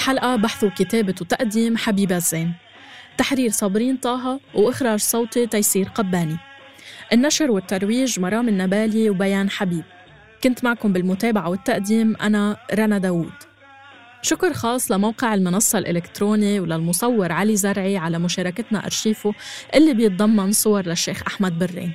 الحلقة 0.02 0.36
بحث 0.36 0.64
وكتابة 0.64 1.16
وتقديم 1.22 1.78
حبيبة 1.78 2.18
الزين 2.18 2.54
تحرير 3.18 3.50
صابرين 3.50 3.98
طه 3.98 4.40
وإخراج 4.54 5.00
صوتي 5.00 5.48
تيسير 5.48 5.88
قباني. 5.88 6.38
النشر 7.14 7.52
والترويج 7.52 8.20
مرام 8.20 8.50
النبالي 8.50 9.10
وبيان 9.10 9.50
حبيب. 9.50 9.84
كنت 10.44 10.64
معكم 10.64 10.94
بالمتابعة 10.94 11.50
والتقديم 11.50 12.16
أنا 12.22 12.58
رنا 12.74 12.98
داوود. 12.98 13.34
شكر 14.22 14.54
خاص 14.54 14.92
لموقع 14.92 15.34
المنصة 15.34 15.80
الإلكتروني 15.80 16.60
وللمصور 16.60 17.32
علي 17.32 17.56
زرعي 17.56 17.98
على 17.98 18.20
مشاركتنا 18.20 18.86
أرشيفه 18.86 19.34
اللي 19.76 19.94
بيتضمن 19.94 20.52
صور 20.52 20.86
للشيخ 20.86 21.24
أحمد 21.28 21.60
برين. 21.60 21.94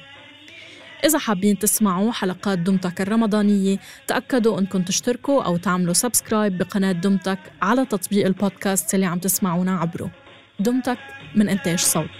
إذا 1.04 1.18
حابين 1.18 1.58
تسمعوا 1.58 2.12
حلقات 2.12 2.58
دمتك 2.58 3.00
الرمضانية 3.00 3.76
تأكدوا 4.06 4.58
أنكم 4.58 4.82
تشتركوا 4.82 5.42
أو 5.42 5.56
تعملوا 5.56 5.92
سبسكرايب 5.92 6.58
بقناة 6.58 6.92
دمتك 6.92 7.38
على 7.62 7.84
تطبيق 7.84 8.26
البودكاست 8.26 8.94
اللي 8.94 9.06
عم 9.06 9.18
تسمعونا 9.18 9.78
عبره. 9.78 10.10
دمتك 10.60 10.98
من 11.34 11.48
إنتاج 11.48 11.78
صوت. 11.78 12.10